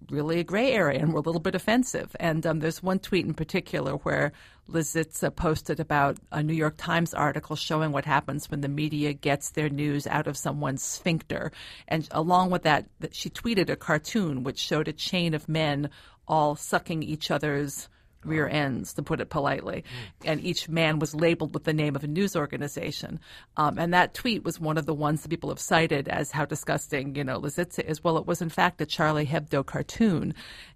really 0.09 0.39
a 0.39 0.43
gray 0.43 0.71
area 0.71 0.99
and 0.99 1.11
were 1.11 1.19
a 1.19 1.23
little 1.23 1.41
bit 1.41 1.55
offensive. 1.55 2.15
And 2.19 2.45
um, 2.47 2.59
there's 2.59 2.81
one 2.81 2.99
tweet 2.99 3.25
in 3.25 3.33
particular 3.33 3.93
where 3.93 4.31
Lisitsa 4.69 5.35
posted 5.35 5.79
about 5.79 6.17
a 6.31 6.41
New 6.41 6.53
York 6.53 6.75
Times 6.77 7.13
article 7.13 7.57
showing 7.57 7.91
what 7.91 8.05
happens 8.05 8.49
when 8.49 8.61
the 8.61 8.69
media 8.69 9.11
gets 9.11 9.49
their 9.51 9.69
news 9.69 10.07
out 10.07 10.27
of 10.27 10.37
someone's 10.37 10.83
sphincter. 10.83 11.51
And 11.87 12.07
along 12.11 12.51
with 12.51 12.63
that, 12.63 12.85
she 13.11 13.29
tweeted 13.29 13.69
a 13.69 13.75
cartoon 13.75 14.43
which 14.43 14.59
showed 14.59 14.87
a 14.87 14.93
chain 14.93 15.33
of 15.33 15.49
men 15.49 15.89
all 16.27 16.55
sucking 16.55 17.03
each 17.03 17.29
other's 17.29 17.89
rear 18.27 18.47
ends, 18.47 18.93
to 18.93 19.03
put 19.03 19.21
it 19.21 19.29
politely. 19.29 19.83
And 20.25 20.43
each 20.43 20.69
man 20.69 20.99
was 20.99 21.15
labeled 21.15 21.53
with 21.53 21.63
the 21.63 21.73
name 21.73 21.95
of 21.95 22.03
a 22.03 22.07
news 22.07 22.35
organization. 22.35 23.19
Um, 23.55 23.77
and 23.77 23.93
that 23.93 24.13
tweet 24.13 24.43
was 24.43 24.59
one 24.59 24.77
of 24.77 24.85
the 24.85 24.93
ones 24.93 25.21
that 25.21 25.29
people 25.29 25.49
have 25.49 25.59
cited 25.59 26.07
as 26.07 26.31
how 26.31 26.45
disgusting, 26.45 27.15
you 27.15 27.23
know, 27.23 27.39
Lisitsa 27.39 27.83
is. 27.85 28.03
Well, 28.03 28.17
it 28.17 28.25
was 28.25 28.41
in 28.41 28.49
fact 28.49 28.81
a 28.81 28.85
Charlie 28.85 29.25
Hebdo 29.25 29.65
cartoon. 29.65 30.33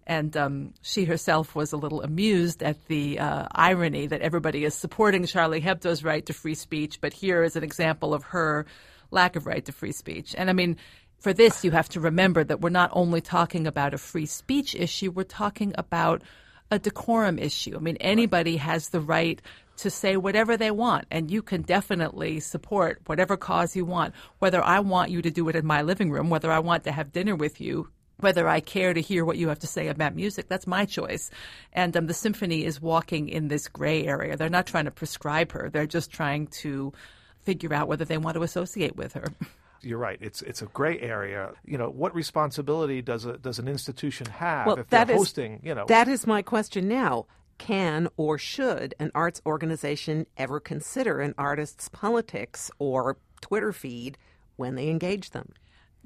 And 0.07 0.35
um, 0.35 0.73
she 0.81 1.05
herself 1.05 1.55
was 1.55 1.71
a 1.71 1.77
little 1.77 2.01
amused 2.01 2.63
at 2.63 2.87
the 2.87 3.19
uh, 3.19 3.47
irony 3.51 4.07
that 4.07 4.21
everybody 4.21 4.65
is 4.65 4.73
supporting 4.73 5.25
Charlie 5.25 5.61
Hebdo's 5.61 6.03
right 6.03 6.25
to 6.25 6.33
free 6.33 6.55
speech, 6.55 6.99
but 7.01 7.13
here 7.13 7.43
is 7.43 7.55
an 7.55 7.63
example 7.63 8.13
of 8.13 8.23
her 8.23 8.65
lack 9.11 9.35
of 9.35 9.45
right 9.45 9.63
to 9.65 9.71
free 9.71 9.91
speech. 9.91 10.33
And 10.37 10.49
I 10.49 10.53
mean, 10.53 10.77
for 11.19 11.33
this, 11.33 11.63
you 11.63 11.71
have 11.71 11.89
to 11.89 11.99
remember 11.99 12.43
that 12.43 12.61
we're 12.61 12.69
not 12.69 12.89
only 12.93 13.21
talking 13.21 13.67
about 13.67 13.93
a 13.93 13.97
free 13.97 14.25
speech 14.25 14.73
issue, 14.73 15.11
we're 15.11 15.23
talking 15.23 15.73
about 15.77 16.23
a 16.71 16.79
decorum 16.79 17.37
issue. 17.37 17.75
I 17.75 17.79
mean, 17.79 17.97
anybody 17.97 18.57
has 18.57 18.89
the 18.89 19.01
right 19.01 19.41
to 19.77 19.89
say 19.89 20.15
whatever 20.15 20.57
they 20.57 20.71
want, 20.71 21.05
and 21.11 21.29
you 21.29 21.41
can 21.41 21.63
definitely 21.63 22.39
support 22.39 23.01
whatever 23.05 23.35
cause 23.35 23.75
you 23.75 23.83
want. 23.83 24.13
Whether 24.39 24.63
I 24.63 24.79
want 24.79 25.11
you 25.11 25.21
to 25.21 25.31
do 25.31 25.49
it 25.49 25.55
in 25.55 25.65
my 25.65 25.81
living 25.81 26.11
room, 26.11 26.29
whether 26.29 26.51
I 26.51 26.59
want 26.59 26.85
to 26.85 26.91
have 26.91 27.11
dinner 27.11 27.35
with 27.35 27.59
you, 27.59 27.89
whether 28.19 28.47
I 28.47 28.59
care 28.59 28.93
to 28.93 29.01
hear 29.01 29.25
what 29.25 29.37
you 29.37 29.49
have 29.49 29.59
to 29.59 29.67
say 29.67 29.87
about 29.87 30.15
music, 30.15 30.47
that's 30.47 30.67
my 30.67 30.85
choice. 30.85 31.29
And 31.73 31.95
um, 31.97 32.07
the 32.07 32.13
symphony 32.13 32.63
is 32.63 32.81
walking 32.81 33.29
in 33.29 33.47
this 33.47 33.67
gray 33.67 34.05
area. 34.05 34.37
They're 34.37 34.49
not 34.49 34.67
trying 34.67 34.85
to 34.85 34.91
prescribe 34.91 35.51
her, 35.51 35.69
they're 35.69 35.87
just 35.87 36.11
trying 36.11 36.47
to 36.61 36.93
figure 37.41 37.73
out 37.73 37.87
whether 37.87 38.05
they 38.05 38.19
want 38.19 38.35
to 38.35 38.43
associate 38.43 38.95
with 38.95 39.13
her. 39.13 39.25
you're 39.81 39.97
right. 39.97 40.17
It's 40.21 40.41
it's 40.41 40.61
a 40.61 40.65
gray 40.67 40.99
area. 40.99 41.51
You 41.65 41.77
know, 41.77 41.89
what 41.89 42.13
responsibility 42.15 43.01
does 43.01 43.25
a 43.25 43.37
does 43.37 43.59
an 43.59 43.67
institution 43.67 44.27
have 44.27 44.67
well, 44.67 44.75
if 44.77 44.87
they're 44.89 45.05
that 45.05 45.11
is- 45.13 45.17
hosting? 45.17 45.59
You 45.63 45.75
know, 45.75 45.85
That 45.87 46.07
is 46.07 46.25
my 46.27 46.41
question 46.41 46.87
now. 46.87 47.25
Can 47.57 48.07
or 48.17 48.37
should 48.39 48.95
an 48.99 49.11
arts 49.13 49.39
organization 49.45 50.25
ever 50.35 50.59
consider 50.59 51.19
an 51.21 51.35
artist's 51.37 51.89
politics 51.89 52.71
or 52.79 53.17
Twitter 53.41 53.71
feed 53.71 54.17
when 54.55 54.73
they 54.75 54.89
engage 54.89 55.29
them? 55.29 55.53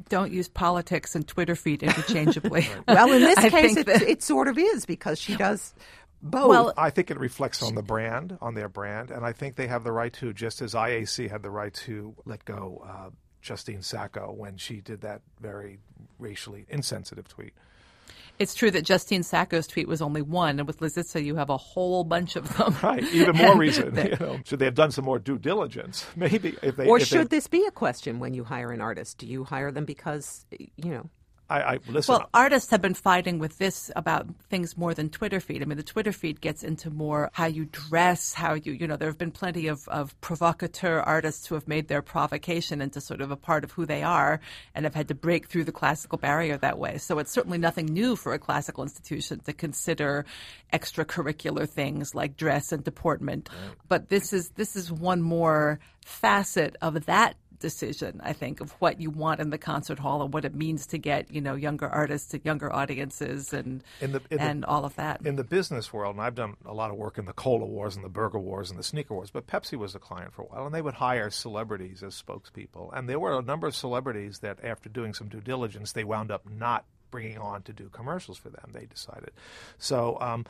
Don't 0.10 0.34
use 0.34 0.50
politics 0.50 1.16
and 1.16 1.26
Twitter 1.26 1.56
feed 1.56 1.82
interchangeably. 1.82 2.68
Well, 2.88 3.12
in 3.14 3.22
this 3.22 3.38
I 3.40 3.50
case, 3.50 3.78
it, 3.78 3.86
that- 3.86 4.02
it 4.02 4.22
sort 4.22 4.50
of 4.50 4.58
is 4.58 4.86
because 4.86 5.18
she 5.20 5.38
does 5.38 5.74
both. 6.22 6.50
Well, 6.50 6.74
I 6.76 6.90
think 6.90 7.10
it 7.10 7.18
reflects 7.18 7.64
on 7.64 7.76
the 7.76 7.82
brand, 7.84 8.38
on 8.42 8.54
their 8.56 8.68
brand, 8.68 9.10
and 9.12 9.26
I 9.26 9.32
think 9.32 9.56
they 9.56 9.68
have 9.68 9.86
the 9.86 9.94
right 9.94 10.12
to, 10.14 10.34
just 10.34 10.62
as 10.62 10.74
IAC 10.74 11.30
had 11.32 11.42
the 11.44 11.50
right 11.52 11.74
to 11.86 12.16
let 12.26 12.44
go 12.44 12.84
uh, 12.86 13.10
Justine 13.46 13.84
Sacco 13.84 14.34
when 14.36 14.58
she 14.58 14.82
did 14.82 15.02
that 15.02 15.22
very 15.40 15.78
racially 16.18 16.66
insensitive 16.68 17.28
tweet. 17.28 17.54
It's 18.40 18.54
true 18.56 18.72
that 18.72 18.84
Justine 18.84 19.22
Sacco's 19.24 19.68
tweet 19.68 19.88
was 19.88 20.02
only 20.02 20.22
one, 20.24 20.58
and 20.60 20.68
with 20.68 20.80
Lisitsa, 20.80 21.24
you 21.24 21.36
have 21.36 21.50
a 21.52 21.56
whole 21.56 22.04
bunch 22.04 22.36
of 22.36 22.58
them. 22.58 22.76
Right, 22.84 23.04
even 23.14 23.38
more 23.38 23.56
reason. 23.66 23.94
they- 23.94 24.10
You 24.10 24.18
know, 24.20 24.40
should 24.44 24.60
they 24.60 24.66
have 24.66 24.74
done 24.76 24.92
some 24.92 25.06
more 25.06 25.20
due 25.20 25.38
diligence? 25.38 26.06
Maybe 26.16 26.58
if 26.64 26.76
they 26.76 26.88
or 26.88 26.98
if 26.98 27.08
they- 27.10 27.18
should 27.18 27.30
this 27.30 27.48
be 27.48 27.64
a 27.66 27.72
question 27.72 28.20
when 28.20 28.34
you 28.34 28.44
hire 28.44 28.72
an 28.72 28.82
artist? 28.82 29.20
Do 29.20 29.28
you 29.28 29.44
hire 29.44 29.72
them 29.72 29.86
because, 29.86 30.46
you 30.76 30.90
know, 30.90 31.10
I, 31.50 31.62
I 31.62 31.80
listen. 31.88 32.14
Well, 32.14 32.30
artists 32.34 32.72
have 32.72 32.82
been 32.82 32.96
fighting 32.96 33.38
with 33.38 33.58
this 33.60 33.92
about 33.96 34.28
things 34.50 34.76
more 34.78 34.94
than 34.94 35.10
Twitter 35.10 35.40
feed. 35.40 35.62
I 35.62 35.66
mean, 35.66 35.78
the 35.78 35.84
Twitter 35.84 36.12
feed 36.12 36.42
gets 36.42 36.64
into 36.64 36.90
more 36.90 37.30
how 37.34 37.46
you 37.46 37.66
dress, 37.66 38.34
how 38.34 38.56
you, 38.56 38.74
you 38.74 38.88
know, 38.88 38.98
there 38.98 39.10
have 39.10 39.18
been 39.18 39.32
plenty 39.32 39.68
of, 39.68 39.88
of 39.88 40.20
provocateur 40.22 41.00
artists 41.02 41.46
who 41.46 41.56
have 41.56 41.68
made 41.68 41.88
their 41.88 42.02
provocation 42.02 42.82
into 42.82 43.00
sort 43.00 43.22
of 43.22 43.30
a 43.30 43.36
part 43.36 43.64
of 43.64 43.72
who 43.72 43.86
they 43.86 44.02
are 44.02 44.40
and 44.74 44.86
have 44.86 44.96
had 44.96 45.08
to 45.10 45.16
break 45.16 45.48
through 45.48 45.66
the 45.66 45.72
classical 45.72 46.18
barrier 46.18 46.58
that 46.58 46.80
way. 46.80 46.98
So 46.98 47.20
it's 47.20 47.32
certainly 47.32 47.60
nothing 47.60 47.86
new 47.86 48.16
for 48.16 48.34
a 48.34 48.40
classical 48.40 48.84
institution 48.84 49.40
to 49.42 49.54
consider 49.54 50.26
extracurricular 50.74 51.70
things 51.70 52.16
like 52.16 52.38
dress 52.38 52.72
and 52.72 52.84
deportment. 52.84 53.50
But 53.88 54.10
this 54.10 54.34
is 54.34 54.50
this 54.50 54.76
is 54.76 54.92
one 54.92 55.22
more 55.22 55.80
facet 56.06 56.76
of 56.82 57.06
that 57.06 57.36
decision, 57.60 58.22
I 58.24 58.34
think, 58.34 58.62
of 58.62 58.72
what 58.74 59.00
you 59.02 59.10
want 59.10 59.40
in 59.40 59.50
the 59.50 59.58
concert 59.58 60.00
hall 60.00 60.22
and 60.22 60.34
what 60.34 60.46
it 60.46 60.56
means 60.56 60.88
to 60.88 60.98
get, 60.98 61.32
you 61.32 61.42
know, 61.42 61.56
younger 61.56 61.88
artists 61.88 62.30
to 62.32 62.42
younger 62.44 62.72
audiences 62.72 63.54
and 63.54 63.84
In 64.02 64.12
the- 64.12 64.22
in 64.30 64.38
the- 64.38 64.44
and 64.44 64.66
all 64.66 64.86
of 64.86 64.96
that. 64.96 65.26
in 65.26 65.36
the 65.36 65.44
business 65.44 65.92
world, 65.94 66.16
and 66.16 66.24
I've 66.24 66.36
done 66.36 66.56
a 66.66 66.74
lot 66.74 66.92
of 66.92 66.98
work 66.98 67.18
in 67.18 67.26
the 67.26 67.34
cola 67.34 67.66
wars 67.66 67.96
and 67.96 68.04
the 68.04 68.10
burger 68.10 68.40
wars 68.40 68.70
and 68.70 68.80
the 68.80 68.84
sneaker 68.84 69.14
wars, 69.14 69.32
but 69.32 69.48
Pepsi 69.48 69.78
was 69.78 69.96
a 69.96 70.00
client 70.00 70.34
for 70.34 70.44
a 70.44 70.46
while, 70.46 70.66
and 70.66 70.74
they 70.76 70.82
would 70.82 70.96
hire 70.96 71.30
celebrities 71.30 72.04
as 72.04 72.22
spokespeople. 72.22 72.92
And 72.94 73.10
there 73.10 73.20
were 73.20 73.38
a 73.38 73.42
number 73.42 73.68
of 73.68 73.76
celebrities 73.76 74.40
that, 74.40 74.64
after 74.64 74.90
doing 74.90 75.14
some 75.14 75.30
due 75.30 75.42
diligence, 75.42 75.92
they 75.92 76.04
wound 76.04 76.32
up 76.32 76.50
not 76.50 76.86
bringing 77.12 77.38
on 77.38 77.62
to 77.64 77.72
do 77.72 77.88
commercials 77.90 78.38
for 78.38 78.50
them. 78.50 78.72
They 78.74 78.86
decided. 78.86 79.32
So, 79.78 80.20
um, 80.20 80.46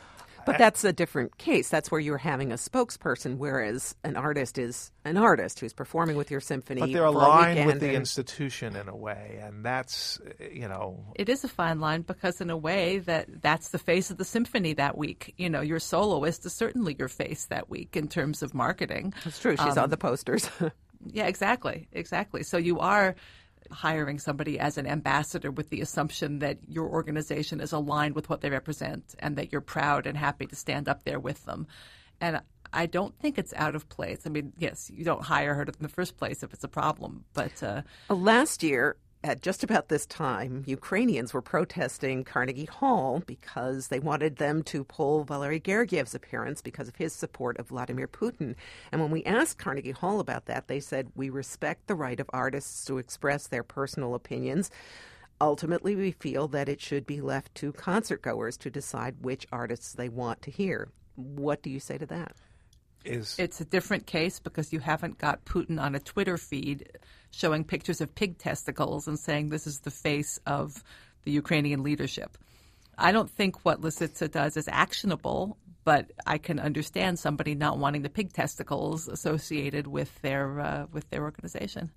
But 0.46 0.58
that's 0.58 0.84
a 0.84 0.94
different 0.94 1.38
case. 1.38 1.70
That's 1.70 1.90
where 1.92 2.00
you're 2.00 2.18
having 2.18 2.52
a 2.52 2.56
spokesperson, 2.56 3.38
whereas 3.38 3.96
an 4.04 4.16
artist 4.16 4.58
is 4.58 4.92
an 5.04 5.18
artist 5.18 5.60
who's 5.60 5.74
performing 5.74 6.16
with 6.16 6.30
your 6.32 6.40
symphony. 6.42 6.82
but 6.82 6.92
they're 6.92 7.02
for 7.02 7.08
aligned 7.08 7.66
with 7.66 7.80
the 7.80 7.88
and- 7.88 7.96
institution 7.98 8.76
in 8.76 8.88
a 8.90 8.96
way, 8.96 9.40
and 9.42 9.66
that's 9.66 10.20
you 10.52 10.68
know 10.68 11.04
it 11.16 11.30
is 11.30 11.44
a 11.44 11.48
fine 11.48 11.80
line 11.80 12.02
because 12.02 12.42
in 12.42 12.50
a 12.50 12.58
way 12.58 13.00
that 13.00 13.42
that's 13.42 13.70
the 13.70 13.80
face 13.80 14.12
of 14.12 14.18
the 14.18 14.26
symphony 14.26 14.74
that 14.74 14.98
week. 14.98 15.34
You 15.38 15.50
know, 15.50 15.62
your 15.62 15.80
soloist 15.80 16.46
is 16.46 16.54
certainly 16.54 16.96
your 16.98 17.08
face 17.10 17.46
that 17.48 17.70
week 17.70 17.96
in 17.98 18.08
terms 18.08 18.42
of 18.44 18.54
marketing. 18.54 19.14
That's 19.24 19.40
true. 19.40 19.56
She's 19.58 19.78
Um, 19.78 19.84
on 19.86 19.90
the 19.90 19.98
posters. 19.98 20.50
Yeah, 21.08 21.28
exactly. 21.28 21.88
Exactly. 21.92 22.42
So 22.42 22.58
you 22.58 22.80
are 22.80 23.14
hiring 23.72 24.20
somebody 24.20 24.60
as 24.60 24.78
an 24.78 24.88
ambassador 24.88 25.52
with 25.52 25.70
the 25.70 25.82
assumption 25.82 26.40
that 26.40 26.58
your 26.68 26.88
organization 26.88 27.60
is 27.60 27.72
aligned 27.72 28.16
with 28.16 28.30
what 28.30 28.42
they 28.42 28.50
represent 28.50 29.16
and 29.20 29.36
that 29.38 29.52
you're 29.52 29.62
proud 29.62 30.08
and 30.08 30.18
happy 30.18 30.46
to 30.46 30.56
stand 30.56 30.88
up 30.88 31.04
there 31.04 31.20
with 31.20 31.46
them. 31.46 31.68
And 32.22 32.42
I 32.74 32.86
don't 32.88 33.18
think 33.20 33.38
it's 33.38 33.54
out 33.54 33.76
of 33.76 33.88
place. 33.90 34.22
I 34.26 34.30
mean, 34.30 34.54
yes, 34.58 34.92
you 34.94 35.06
don't 35.06 35.24
hire 35.24 35.54
her 35.54 35.64
in 35.64 35.74
the 35.80 35.88
first 35.88 36.18
place 36.18 36.44
if 36.44 36.54
it's 36.54 36.64
a 36.64 36.70
problem, 36.70 37.24
but 37.34 37.64
uh, 37.64 37.82
Last 38.10 38.64
year, 38.64 38.98
at 39.26 39.42
just 39.42 39.64
about 39.64 39.90
this 39.90 40.06
time, 40.06 40.64
Ukrainians 40.68 41.34
were 41.34 41.42
protesting 41.42 42.24
Carnegie 42.24 42.66
Hall 42.66 43.24
because 43.26 43.88
they 43.88 44.00
wanted 44.00 44.36
them 44.36 44.62
to 44.64 44.84
pull 44.84 45.24
Valery 45.24 45.60
Gergiev's 45.60 46.14
appearance 46.14 46.62
because 46.62 46.88
of 46.88 46.98
his 46.98 47.12
support 47.12 47.58
of 47.58 47.70
Vladimir 47.70 48.08
Putin. 48.08 48.54
And 48.92 49.02
when 49.02 49.10
we 49.10 49.24
asked 49.24 49.58
Carnegie 49.58 49.92
Hall 49.92 50.20
about 50.20 50.46
that, 50.46 50.68
they 50.68 50.80
said, 50.80 51.10
We 51.16 51.32
respect 51.32 51.88
the 51.88 51.96
right 51.96 52.20
of 52.20 52.30
artists 52.34 52.86
to 52.86 53.00
express 53.00 53.48
their 53.48 53.64
personal 53.64 54.14
opinions. 54.14 54.70
Ultimately, 55.42 55.96
we 55.96 56.12
feel 56.12 56.48
that 56.50 56.70
it 56.70 56.80
should 56.80 57.08
be 57.08 57.20
left 57.20 57.56
to 57.56 57.74
concertgoers 57.74 58.60
to 58.60 58.70
decide 58.70 59.16
which 59.24 59.48
artists 59.52 59.94
they 59.94 60.08
want 60.08 60.44
to 60.44 60.52
hear. 60.52 60.90
What 61.16 61.64
do 61.64 61.72
you 61.72 61.80
say 61.80 61.98
to 61.98 62.06
that? 62.06 62.36
Is 63.06 63.36
it's 63.40 63.62
a 63.62 63.66
different 63.66 64.06
case 64.06 64.40
because 64.40 64.74
you 64.74 64.80
haven't 64.80 65.18
got 65.18 65.46
Putin 65.46 65.80
on 65.80 65.96
a 65.96 66.00
Twitter 66.00 66.38
feed 66.38 66.90
showing 67.32 67.64
pictures 67.64 68.02
of 68.02 68.16
pig 68.16 68.38
testicles 68.38 69.08
and 69.08 69.20
saying 69.20 69.50
this 69.50 69.68
is 69.68 69.80
the 69.80 69.92
face 69.92 70.40
of 70.46 70.84
the 71.24 71.32
Ukrainian 71.32 71.84
leadership. 71.84 72.38
I 72.98 73.12
don't 73.12 73.30
think 73.30 73.66
what 73.66 73.82
Lisitsa 73.82 74.32
does 74.32 74.56
is 74.56 74.68
actionable, 74.70 75.58
but 75.84 76.12
I 76.26 76.38
can 76.38 76.60
understand 76.60 77.20
somebody 77.20 77.54
not 77.54 77.78
wanting 77.78 78.04
the 78.04 78.10
pig 78.10 78.32
testicles 78.32 79.08
associated 79.08 79.88
with 79.88 80.22
their 80.22 80.60
uh, 80.60 80.86
with 80.92 81.10
their 81.10 81.24
organization. 81.24 81.92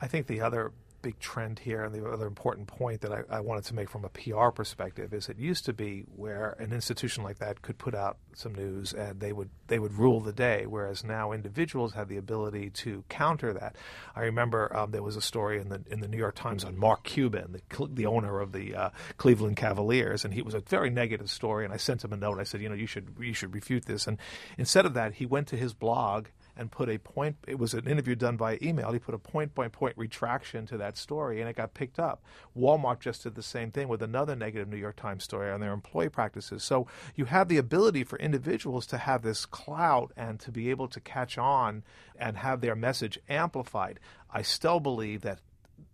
I 0.00 0.06
think 0.06 0.26
the 0.26 0.40
other 0.40 0.72
big 1.02 1.18
trend 1.18 1.58
here 1.58 1.84
and 1.84 1.94
the 1.94 2.06
other 2.06 2.26
important 2.26 2.66
point 2.66 3.00
that 3.00 3.12
I, 3.12 3.22
I, 3.30 3.40
wanted 3.40 3.64
to 3.64 3.74
make 3.74 3.90
from 3.90 4.04
a 4.04 4.08
PR 4.08 4.50
perspective 4.50 5.14
is 5.14 5.28
it 5.28 5.38
used 5.38 5.64
to 5.66 5.72
be 5.72 6.04
where 6.14 6.56
an 6.58 6.72
institution 6.72 7.24
like 7.24 7.38
that 7.38 7.62
could 7.62 7.78
put 7.78 7.94
out 7.94 8.18
some 8.34 8.54
news 8.54 8.92
and 8.92 9.20
they 9.20 9.32
would 9.32 9.50
they 9.68 9.78
would 9.78 9.92
rule 9.94 10.20
the 10.20 10.32
day, 10.32 10.66
whereas 10.66 11.04
now 11.04 11.32
individuals 11.32 11.94
have 11.94 12.08
the 12.08 12.16
ability 12.16 12.70
to 12.70 13.04
counter 13.08 13.52
that. 13.52 13.76
I 14.14 14.22
remember 14.22 14.74
um, 14.76 14.90
there 14.90 15.02
was 15.02 15.16
a 15.16 15.20
story 15.20 15.60
in 15.60 15.68
the 15.68 15.82
in 15.90 16.00
the 16.00 16.08
New 16.08 16.18
York 16.18 16.34
Times 16.34 16.64
on 16.64 16.76
Mark 16.76 17.04
Cuban, 17.04 17.52
the, 17.52 17.88
the 17.92 18.06
owner 18.06 18.40
of 18.40 18.52
the 18.52 18.74
uh, 18.74 18.90
Cleveland 19.16 19.56
Cavaliers, 19.56 20.24
and 20.24 20.34
he 20.34 20.42
was 20.42 20.54
a 20.54 20.60
very 20.60 20.90
negative 20.90 21.30
story. 21.30 21.64
And 21.64 21.72
I 21.72 21.76
sent 21.76 22.04
him 22.04 22.12
a 22.12 22.16
note. 22.16 22.38
I 22.38 22.44
said, 22.44 22.60
you 22.60 22.68
know, 22.68 22.74
you 22.74 22.86
should 22.86 23.14
you 23.18 23.32
should 23.32 23.54
refute 23.54 23.86
this. 23.86 24.06
And 24.06 24.18
instead 24.58 24.86
of 24.86 24.94
that, 24.94 25.14
he 25.14 25.26
went 25.26 25.48
to 25.48 25.56
his 25.56 25.72
blog 25.72 26.26
and 26.60 26.70
put 26.70 26.90
a 26.90 26.98
point. 26.98 27.36
It 27.48 27.58
was 27.58 27.72
an 27.72 27.88
interview 27.88 28.14
done 28.14 28.36
by 28.36 28.58
email. 28.60 28.92
He 28.92 28.98
put 28.98 29.14
a 29.14 29.18
point 29.18 29.54
by 29.54 29.68
point 29.68 29.94
retraction 29.96 30.66
to 30.66 30.76
that 30.76 30.98
story, 30.98 31.40
and 31.40 31.48
it 31.48 31.56
got 31.56 31.72
picked 31.72 31.98
up. 31.98 32.22
Walmart 32.54 33.00
just 33.00 33.22
did 33.22 33.34
the 33.34 33.42
same 33.42 33.70
thing 33.70 33.88
with 33.88 34.02
another 34.02 34.36
negative 34.36 34.68
New 34.68 34.76
York 34.76 34.96
Times 34.96 35.24
story 35.24 35.50
on 35.50 35.60
their 35.60 35.72
employee 35.72 36.10
practices. 36.10 36.62
So 36.62 36.86
you 37.16 37.24
have 37.24 37.48
the 37.48 37.56
ability 37.56 38.04
for 38.04 38.18
individuals 38.18 38.86
to 38.88 38.98
have 38.98 39.22
this 39.22 39.46
clout 39.46 40.12
and 40.18 40.38
to 40.40 40.52
be 40.52 40.68
able 40.68 40.86
to 40.88 41.00
catch 41.00 41.38
on 41.38 41.82
and 42.18 42.36
have 42.36 42.60
their 42.60 42.76
message 42.76 43.18
amplified. 43.26 43.98
I 44.30 44.42
still 44.42 44.80
believe 44.80 45.22
that 45.22 45.38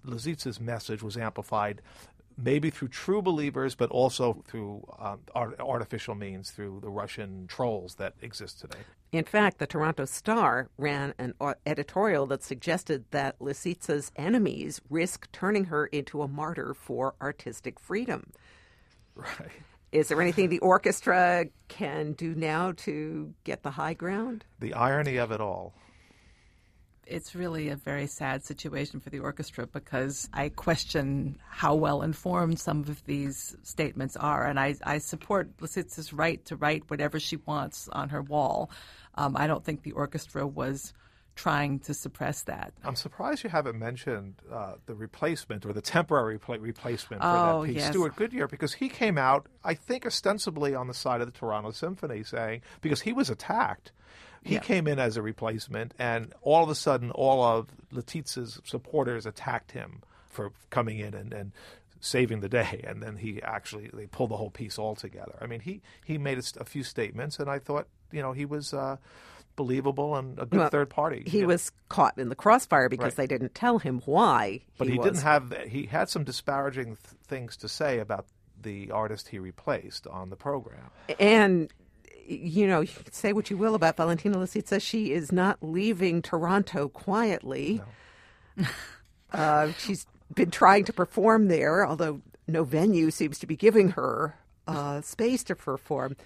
Lisitsa's 0.04 0.60
message 0.60 1.00
was 1.00 1.16
amplified 1.16 1.80
maybe 2.36 2.70
through 2.70 2.88
true 2.88 3.22
believers, 3.22 3.76
but 3.76 3.90
also 3.90 4.42
through 4.46 4.84
um, 4.98 5.20
artificial 5.34 6.16
means, 6.16 6.50
through 6.50 6.80
the 6.82 6.90
Russian 6.90 7.46
trolls 7.46 7.94
that 7.94 8.14
exist 8.20 8.60
today. 8.60 8.80
In 9.12 9.24
fact, 9.24 9.58
the 9.58 9.66
Toronto 9.66 10.04
Star 10.04 10.68
ran 10.76 11.14
an 11.18 11.34
editorial 11.64 12.26
that 12.26 12.42
suggested 12.42 13.04
that 13.12 13.38
Lisitsa's 13.38 14.12
enemies 14.16 14.80
risk 14.90 15.30
turning 15.32 15.66
her 15.66 15.86
into 15.86 16.22
a 16.22 16.28
martyr 16.28 16.74
for 16.74 17.14
artistic 17.20 17.78
freedom. 17.78 18.32
Right. 19.14 19.50
Is 19.92 20.08
there 20.08 20.20
anything 20.20 20.48
the 20.48 20.58
orchestra 20.58 21.46
can 21.68 22.12
do 22.12 22.34
now 22.34 22.72
to 22.78 23.32
get 23.44 23.62
the 23.62 23.70
high 23.70 23.94
ground? 23.94 24.44
The 24.58 24.74
irony 24.74 25.16
of 25.16 25.30
it 25.30 25.40
all 25.40 25.72
it's 27.06 27.34
really 27.34 27.68
a 27.68 27.76
very 27.76 28.06
sad 28.06 28.44
situation 28.44 29.00
for 29.00 29.10
the 29.10 29.20
orchestra 29.20 29.66
because 29.66 30.28
I 30.32 30.48
question 30.48 31.38
how 31.48 31.74
well 31.74 32.02
informed 32.02 32.58
some 32.58 32.80
of 32.80 33.04
these 33.04 33.56
statements 33.62 34.16
are. 34.16 34.44
And 34.46 34.58
I, 34.58 34.74
I 34.82 34.98
support 34.98 35.56
Lisitsa's 35.58 36.12
right 36.12 36.44
to 36.46 36.56
write 36.56 36.90
whatever 36.90 37.20
she 37.20 37.36
wants 37.36 37.88
on 37.88 38.08
her 38.10 38.22
wall. 38.22 38.70
Um, 39.14 39.36
I 39.36 39.46
don't 39.46 39.64
think 39.64 39.82
the 39.82 39.92
orchestra 39.92 40.46
was 40.46 40.92
trying 41.36 41.78
to 41.78 41.94
suppress 41.94 42.42
that. 42.42 42.72
I'm 42.82 42.96
surprised 42.96 43.44
you 43.44 43.50
haven't 43.50 43.78
mentioned 43.78 44.36
uh, 44.50 44.74
the 44.86 44.94
replacement 44.94 45.66
or 45.66 45.72
the 45.72 45.82
temporary 45.82 46.38
pla- 46.38 46.56
replacement 46.58 47.22
for 47.22 47.28
oh, 47.28 47.60
that 47.60 47.66
piece, 47.68 47.76
yes. 47.76 47.90
Stewart 47.90 48.16
Goodyear, 48.16 48.48
because 48.48 48.72
he 48.72 48.88
came 48.88 49.18
out, 49.18 49.46
I 49.62 49.74
think, 49.74 50.06
ostensibly 50.06 50.74
on 50.74 50.88
the 50.88 50.94
side 50.94 51.20
of 51.20 51.26
the 51.30 51.38
Toronto 51.38 51.70
Symphony, 51.70 52.22
saying 52.24 52.62
because 52.80 53.02
he 53.02 53.12
was 53.12 53.28
attacked 53.28 53.92
he 54.46 54.54
yeah. 54.54 54.60
came 54.60 54.86
in 54.86 55.00
as 55.00 55.16
a 55.16 55.22
replacement, 55.22 55.92
and 55.98 56.32
all 56.40 56.62
of 56.62 56.70
a 56.70 56.74
sudden, 56.76 57.10
all 57.10 57.42
of 57.42 57.66
Lisitsa's 57.92 58.60
supporters 58.64 59.26
attacked 59.26 59.72
him 59.72 60.02
for 60.30 60.52
coming 60.70 61.00
in 61.00 61.14
and, 61.14 61.32
and 61.32 61.52
saving 62.00 62.40
the 62.40 62.48
day. 62.48 62.84
And 62.86 63.02
then 63.02 63.16
he 63.16 63.42
actually 63.42 63.90
they 63.92 64.06
pulled 64.06 64.30
the 64.30 64.36
whole 64.36 64.50
piece 64.50 64.78
all 64.78 64.94
together. 64.94 65.34
I 65.40 65.46
mean, 65.46 65.58
he 65.58 65.82
he 66.04 66.16
made 66.16 66.38
a, 66.38 66.60
a 66.60 66.64
few 66.64 66.84
statements, 66.84 67.40
and 67.40 67.50
I 67.50 67.58
thought 67.58 67.88
you 68.12 68.22
know 68.22 68.32
he 68.32 68.44
was. 68.44 68.72
Uh, 68.72 68.96
believable 69.56 70.14
and 70.16 70.38
a 70.38 70.44
good 70.44 70.60
well, 70.60 70.68
third 70.68 70.90
party. 70.90 71.22
He 71.26 71.46
was 71.46 71.72
caught 71.88 72.18
in 72.18 72.28
the 72.28 72.34
crossfire 72.34 72.90
because 72.90 73.16
right. 73.16 73.16
they 73.16 73.26
didn't 73.26 73.54
tell 73.54 73.78
him 73.78 74.02
why. 74.04 74.60
But 74.76 74.86
he, 74.86 74.92
he 74.92 74.98
didn't 74.98 75.22
have. 75.22 75.56
He 75.66 75.86
had 75.86 76.10
some 76.10 76.24
disparaging 76.24 76.96
th- 76.96 76.98
things 77.26 77.56
to 77.56 77.68
say 77.68 77.98
about 77.98 78.26
the 78.60 78.90
artist 78.90 79.28
he 79.28 79.38
replaced 79.38 80.06
on 80.06 80.28
the 80.28 80.36
program. 80.36 80.90
And 81.18 81.72
you 82.28 82.66
know, 82.66 82.80
you 82.80 82.88
say 83.10 83.32
what 83.32 83.50
you 83.50 83.56
will 83.56 83.74
about 83.74 83.96
Valentina 83.96 84.36
Lisitsa. 84.36 84.80
She 84.80 85.12
is 85.12 85.32
not 85.32 85.58
leaving 85.62 86.22
Toronto 86.22 86.88
quietly. 86.88 87.80
No. 88.56 88.66
uh, 89.32 89.72
she's 89.78 90.06
been 90.34 90.50
trying 90.50 90.84
to 90.84 90.92
perform 90.92 91.48
there, 91.48 91.86
although 91.86 92.20
no 92.48 92.64
venue 92.64 93.10
seems 93.10 93.38
to 93.40 93.46
be 93.46 93.56
giving 93.56 93.90
her 93.90 94.34
uh, 94.66 95.00
space 95.00 95.44
to 95.44 95.54
perform. 95.54 96.16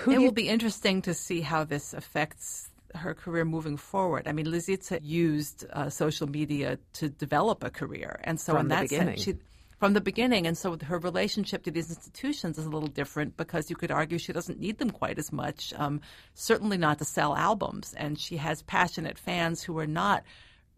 Who 0.00 0.10
it 0.12 0.18
will 0.18 0.32
be 0.32 0.48
interesting 0.48 1.02
to 1.02 1.14
see 1.14 1.42
how 1.42 1.64
this 1.64 1.92
affects 1.92 2.70
her 2.94 3.14
career 3.14 3.44
moving 3.44 3.76
forward. 3.76 4.26
I 4.26 4.32
mean, 4.32 4.46
Lisitsa 4.46 5.00
used 5.02 5.64
uh, 5.72 5.90
social 5.90 6.26
media 6.26 6.78
to 6.94 7.08
develop 7.08 7.62
a 7.62 7.70
career, 7.70 8.20
and 8.24 8.40
so 8.40 8.52
From 8.52 8.62
in 8.62 8.68
that 8.68 8.82
beginning. 8.82 9.16
sense, 9.16 9.22
she 9.22 9.34
from 9.82 9.94
the 9.94 10.00
beginning. 10.00 10.46
And 10.46 10.56
so 10.56 10.78
her 10.84 11.00
relationship 11.00 11.64
to 11.64 11.72
these 11.72 11.90
institutions 11.90 12.56
is 12.56 12.66
a 12.66 12.70
little 12.70 12.88
different 12.88 13.36
because 13.36 13.68
you 13.68 13.74
could 13.74 13.90
argue 13.90 14.16
she 14.16 14.32
doesn't 14.32 14.60
need 14.60 14.78
them 14.78 14.90
quite 14.90 15.18
as 15.18 15.32
much, 15.32 15.74
um, 15.76 16.00
certainly 16.34 16.78
not 16.78 17.00
to 17.00 17.04
sell 17.04 17.34
albums. 17.34 17.92
And 17.94 18.16
she 18.16 18.36
has 18.36 18.62
passionate 18.62 19.18
fans 19.18 19.60
who 19.60 19.76
are 19.78 19.86
not 19.88 20.22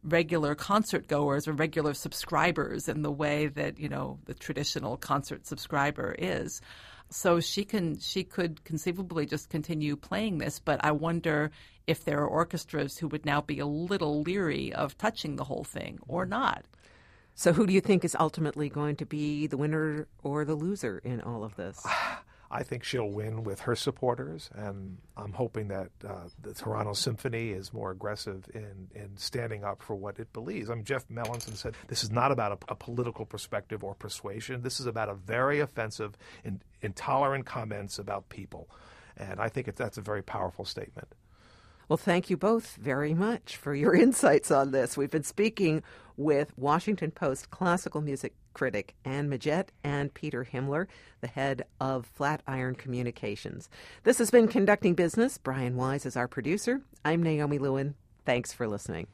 regular 0.04 0.54
concert 0.54 1.06
goers 1.06 1.46
or 1.46 1.52
regular 1.52 1.92
subscribers 1.92 2.88
in 2.88 3.02
the 3.02 3.10
way 3.10 3.48
that, 3.48 3.78
you 3.78 3.90
know, 3.90 4.20
the 4.24 4.32
traditional 4.32 4.96
concert 4.96 5.46
subscriber 5.46 6.16
is. 6.18 6.62
So 7.10 7.40
she 7.40 7.66
can 7.66 7.98
she 7.98 8.24
could 8.24 8.64
conceivably 8.64 9.26
just 9.26 9.50
continue 9.50 9.96
playing 9.96 10.38
this, 10.38 10.60
but 10.60 10.82
I 10.82 10.92
wonder 10.92 11.50
if 11.86 12.06
there 12.06 12.20
are 12.20 12.26
orchestras 12.26 12.96
who 12.96 13.08
would 13.08 13.26
now 13.26 13.42
be 13.42 13.58
a 13.58 13.66
little 13.66 14.22
leery 14.22 14.72
of 14.72 14.96
touching 14.96 15.36
the 15.36 15.44
whole 15.44 15.64
thing 15.64 15.98
or 16.08 16.24
not. 16.24 16.64
So, 17.34 17.52
who 17.52 17.66
do 17.66 17.72
you 17.72 17.80
think 17.80 18.04
is 18.04 18.16
ultimately 18.18 18.68
going 18.68 18.96
to 18.96 19.06
be 19.06 19.46
the 19.46 19.56
winner 19.56 20.06
or 20.22 20.44
the 20.44 20.54
loser 20.54 21.00
in 21.04 21.20
all 21.20 21.42
of 21.44 21.56
this? 21.56 21.84
I 22.50 22.62
think 22.62 22.84
she'll 22.84 23.10
win 23.10 23.42
with 23.42 23.58
her 23.60 23.74
supporters, 23.74 24.48
and 24.54 24.98
I'm 25.16 25.32
hoping 25.32 25.66
that 25.68 25.88
uh, 26.06 26.28
the 26.40 26.54
Toronto 26.54 26.92
Symphony 26.92 27.50
is 27.50 27.72
more 27.72 27.90
aggressive 27.90 28.44
in, 28.54 28.86
in 28.94 29.16
standing 29.16 29.64
up 29.64 29.82
for 29.82 29.96
what 29.96 30.20
it 30.20 30.32
believes. 30.32 30.70
I 30.70 30.76
mean, 30.76 30.84
Jeff 30.84 31.08
Melanson 31.08 31.56
said 31.56 31.74
this 31.88 32.04
is 32.04 32.12
not 32.12 32.30
about 32.30 32.52
a, 32.52 32.72
a 32.72 32.76
political 32.76 33.26
perspective 33.26 33.82
or 33.82 33.96
persuasion. 33.96 34.62
This 34.62 34.78
is 34.78 34.86
about 34.86 35.08
a 35.08 35.14
very 35.14 35.58
offensive 35.58 36.16
and 36.44 36.60
intolerant 36.80 37.44
comments 37.44 37.98
about 37.98 38.28
people, 38.28 38.68
and 39.16 39.40
I 39.40 39.48
think 39.48 39.66
it, 39.66 39.74
that's 39.74 39.98
a 39.98 40.02
very 40.02 40.22
powerful 40.22 40.64
statement. 40.64 41.08
Well, 41.88 41.96
thank 41.96 42.30
you 42.30 42.36
both 42.36 42.76
very 42.76 43.14
much 43.14 43.56
for 43.56 43.74
your 43.74 43.94
insights 43.96 44.52
on 44.52 44.70
this. 44.70 44.96
We've 44.96 45.10
been 45.10 45.24
speaking 45.24 45.82
with 46.16 46.52
Washington 46.56 47.10
Post 47.10 47.50
classical 47.50 48.00
music 48.00 48.34
critic 48.52 48.94
Anne 49.04 49.28
Midgette 49.28 49.68
and 49.82 50.14
Peter 50.14 50.44
Himler, 50.50 50.86
the 51.20 51.26
head 51.26 51.64
of 51.80 52.06
Flatiron 52.06 52.74
Communications. 52.74 53.68
This 54.04 54.18
has 54.18 54.30
been 54.30 54.48
Conducting 54.48 54.94
Business. 54.94 55.38
Brian 55.38 55.76
Wise 55.76 56.06
is 56.06 56.16
our 56.16 56.28
producer. 56.28 56.80
I'm 57.04 57.22
Naomi 57.22 57.58
Lewin. 57.58 57.94
Thanks 58.24 58.52
for 58.52 58.66
listening. 58.66 59.08